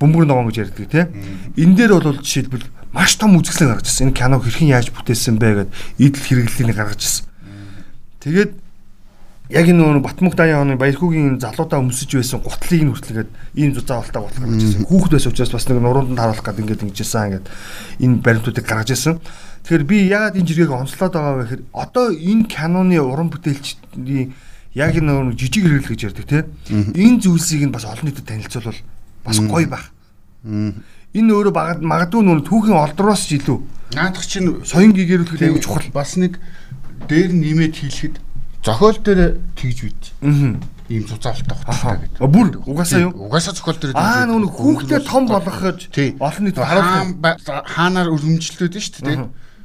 [0.03, 1.07] бөмбөр ногоон гэж ярьдаг тий.
[1.55, 4.11] Энэ дээр бол жишээлбэл маш том үзэсгэлэн гаргаж ирсэн.
[4.11, 7.24] Энэ киног хэрхэн яаж бүтээсэн бэ гэдээ идэл хэрэглэлийг гаргаж ирсэн.
[8.20, 8.53] Тэгээд
[9.51, 14.01] яг энэ нөгөө Батмөх даяа оны Баярхүүгийн залуудаа өмсөж байсан гутлыг нь хүртэлгээд ийм зузаа
[14.01, 14.86] болтаа гутал гаргаж ирсэн.
[14.86, 17.46] Хүүхэд байсан учраас бас нэг нуруунд харуулах гэдэг ингээд ингэжсэн ингээд
[17.98, 19.14] энэ баримтуудыг гаргаж ирсэн.
[19.66, 24.32] Тэгэхээр би яагаад энэ жиргэг онцлоод байгаа вэ гэхээр одоо энэ киноны уран бүтээлчдийн
[24.78, 26.46] яг нөгөө жижиг хэрэглэл гэж ярьдаг тийм.
[26.94, 28.80] Энэ зүйлсийг нь бас олон нийтэд танилцуулбал
[29.26, 29.90] бас гоё байх.
[30.46, 33.59] Энэ өөрөө багад магадгүй нөгөө түүхийн олдроос ч илүү
[33.90, 35.90] Наадах чинь соён гэгэрүүлэх аюул чухал.
[35.90, 36.38] бас нэг
[37.11, 38.22] дээр нэмээд хийлэхэд
[38.65, 40.03] зохиол дээр тэгж үйд.
[40.23, 40.61] Аа.
[40.91, 41.97] Ийм зузаалтай Аха.
[41.97, 42.19] хоттой гэдэг.
[42.29, 43.13] Бүр угаасаа юу?
[43.31, 46.17] Угаасаа зохиол дээр Аа нөгөө хүүхдээ том болгоход Тий.
[46.19, 49.19] олон харуулах харуулах хаанаар өргөмжлөөд нь шүү дээ.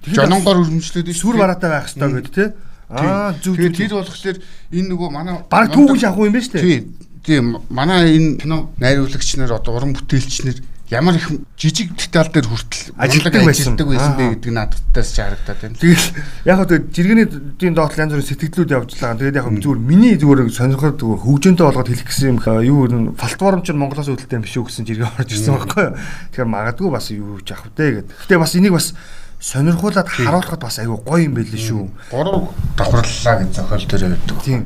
[0.06, 2.50] Өргөмжлөөд нь сүр бараатай байх хэрэгтэй гэдэг тий.
[2.94, 3.80] Аа зүг Тэгээ зүг.
[3.82, 4.38] тэр болохоор
[4.70, 6.62] энэ нөгөө манай Бараг түүгэж авах юм байна шүү дээ.
[6.62, 6.80] Тий.
[7.26, 10.58] Тийм манай энэ кино найруулагч нар одоо уран бүтээлч нар
[10.90, 13.74] ямар их жижиг деталь дээр хүртэл Ажилтдаг урлаг байсан.
[13.76, 15.78] байсан бэ гэдэг надаас ч харагдаад байна.
[15.82, 16.08] Тэгэл
[16.46, 17.26] яг хөө жиргэний
[17.74, 19.18] доотлол янз бүрийн сэтгэлдлүүд явж байгаа.
[19.18, 23.62] Тэгээд яг зүгээр миний зүгээр сонирхол зүгээр хөгжөөнтэй болгоод хэлэх гэсэн юм юу нэ платформ
[23.66, 25.98] ч Монголоос үүдэлтэй юм биш үү гэсэн жиргээ орж ирсэн байхгүй юу.
[26.38, 28.14] Тэгэхээр магадгүй бас юу ч авах вэ гэдэг.
[28.22, 28.94] Гэтэ бас энийг бас
[29.42, 31.84] сонирхуулаад харуулхад бас айгүй гоё юм байлээ шүү.
[32.14, 34.38] Гурав давхарлаа гэж зохиол дээр байдаг.
[34.46, 34.62] Тийм.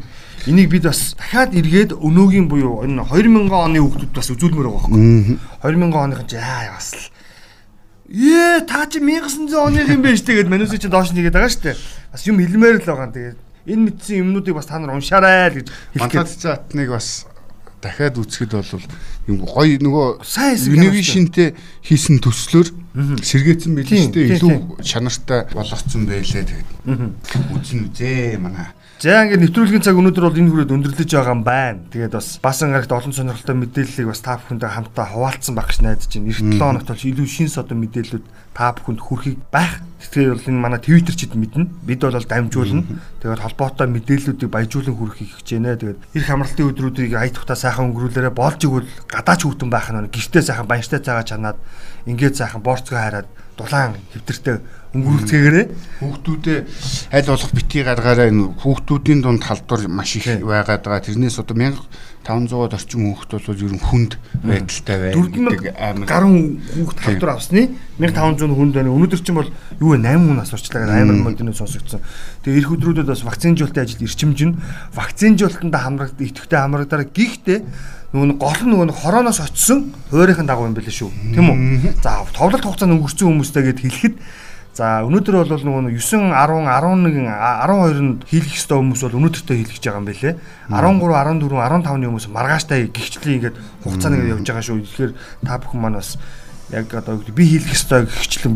[0.47, 5.39] Энийг бид бас дахиад эргээд өнөөгийн буюу энэ 2000 оны хүүхдүүд бас үзүүлмээр байгаа байхгүй.
[5.65, 7.03] 2000 оных нь яа бас л
[8.09, 11.77] Ээ та чи 1900 оных юм байна штэ гэд манус чи доош нэгээд байгаа штэ.
[12.09, 13.13] Бас юм хэлмээр л байгаа юм.
[13.13, 13.37] Тэгээд
[13.69, 16.41] энэ мэдсэн юмнуудыг бас та нар уншаарай л гэж хэлэх Мантад гээд.
[16.41, 17.29] цаатныг бас
[17.85, 18.85] дахиад үзэхэд бол
[19.29, 21.49] юм гоё нөгөө Сайн хэсэг Univision-тэй
[21.85, 22.67] хийсэн төслөөр
[23.21, 24.41] сэргээсэн байл шүү дээ.
[24.41, 26.69] Илүү чанартай болгоцсон байлээ тэгээд.
[27.53, 28.73] Үзэн үзээ манай.
[28.99, 31.87] За ингээд нэвтрүүлгийн цаг өнөөдөр бол энэ хүрээд өндөрлөж байгаа юм байна.
[31.87, 36.11] Тэгээд бас басан гарагт олон сонирхолтой мэдээллийг бас та бүхэндээ хамтаа хуваалцсан байх гэж найдаж
[36.11, 36.27] байна.
[36.27, 39.79] Эх 7 хоногт бол илүү шин содон мэдээллүүд та бүхэнд хүрэхийг байх.
[40.03, 41.71] Тэгэхээр бол энэ манай Twitter чид мэднэ.
[41.87, 42.83] Бид бол дамжуулна.
[43.23, 45.79] Тэгээд холбоотой мэдээллүүдийг баяжуулан хүрэхийг хичээж байна.
[45.79, 50.43] Тэгээд эх амралтын өдрүүдийг ая тухта сайхан өнгөрүүлээрэ болж игэл гадаач хүүтэн байх нь гэртээ
[50.43, 51.55] сайхан баяртай цагаа чанаад
[52.03, 54.57] ингээд сайхан борцгоо хараад дулаан хэвтэртэй
[54.95, 55.65] өнгөрүүлцгээгээрээ
[56.01, 56.59] Хүүхдүүдээ
[57.13, 61.05] аль болох бити гаргаараа энэ хүүхдүүдийн дунд халдвар маш их байгаад байгаа.
[61.05, 61.53] Тэрнээс одоо
[62.25, 65.17] 1500-аад орчим хүүхд бол ер нь хүнд байдалтай байна.
[65.19, 67.69] 4000 амар гаруй хүүхд халдвар авсны
[68.01, 68.89] 1500 хүнд байна.
[68.89, 72.01] Өнөөдөр чинь бол юу вэ 8 хүн асуурчлаа гэдэг амар модны сонсогдсон.
[72.41, 74.51] Тэгээ эх өдрүүдэд бас вакцинжуулалтын ажил эрчимжин
[74.97, 77.59] вакцинжуулалтанд хамрагд идэвхтэй хамрагдаараа гихтээ
[78.13, 81.09] нөгөө гол нь нөгөө хорооноос очсон хуурийнхын дагуу юм байл шүү.
[81.35, 82.01] Тийм үү?
[82.01, 84.15] За товлолт хугацаанд өнгөрсөн хүмүүстэй гэд хэлэхэд
[84.79, 89.99] За өнөөдөр бол нөгөө 9 10 11 12-нд хийлгэх ёстой хүмүүс бол өнөөдөртөө хийлгэж байгаа
[89.99, 90.33] юм байлээ.
[90.71, 94.79] 13 14 15-ны хүмүүс маргааштай гихчлээ ингээд хугацааны явж байгаа шүү.
[94.87, 95.11] Тэгэхээр
[95.43, 96.15] та бүхэн маань бас
[96.71, 98.55] яг одоо би хийлгэх ёстой гихчлэн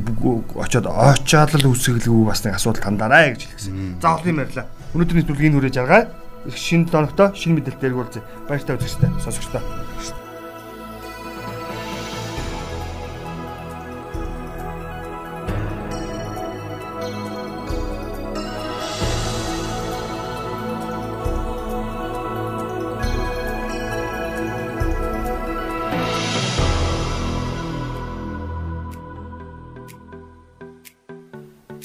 [0.56, 4.00] очоод очоод л үсгэлгүй бас нэг асуудал тандаарай гэж хэлсэн.
[4.00, 4.72] За олон юм ярьлаа.
[4.96, 6.23] Өнөөдрийн төлөвийг хүрээж аргаа.
[6.52, 8.24] Шинэ доногтой шинэ мэдээлэлтэй уулзъя.
[8.48, 9.64] Баяртай үзэгчтэй сонсогчтой.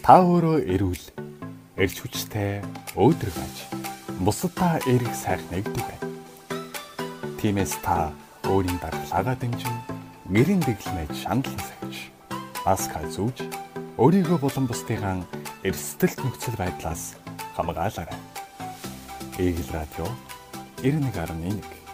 [0.08, 1.04] Та өөрөө эрүүл,
[1.76, 2.64] эрч хүчтэй,
[2.96, 3.56] өөдрөг аж.
[4.18, 5.98] Бусадаа эрг сайхныг түгэй.
[7.38, 8.10] Тиймээс та
[8.50, 9.76] өөрийн дархлаагаа дэмжин
[10.26, 12.10] гэрийн дэглэмэж шаналан сахиж
[12.66, 13.46] маска зүүж
[13.94, 15.22] өөрийгөө болон бусдыгаа
[15.62, 17.14] эрсдэлт нөхцөл байдлаас
[17.54, 18.18] хамгаалаарай.
[19.38, 20.10] Игэл радио
[20.82, 21.87] 91.1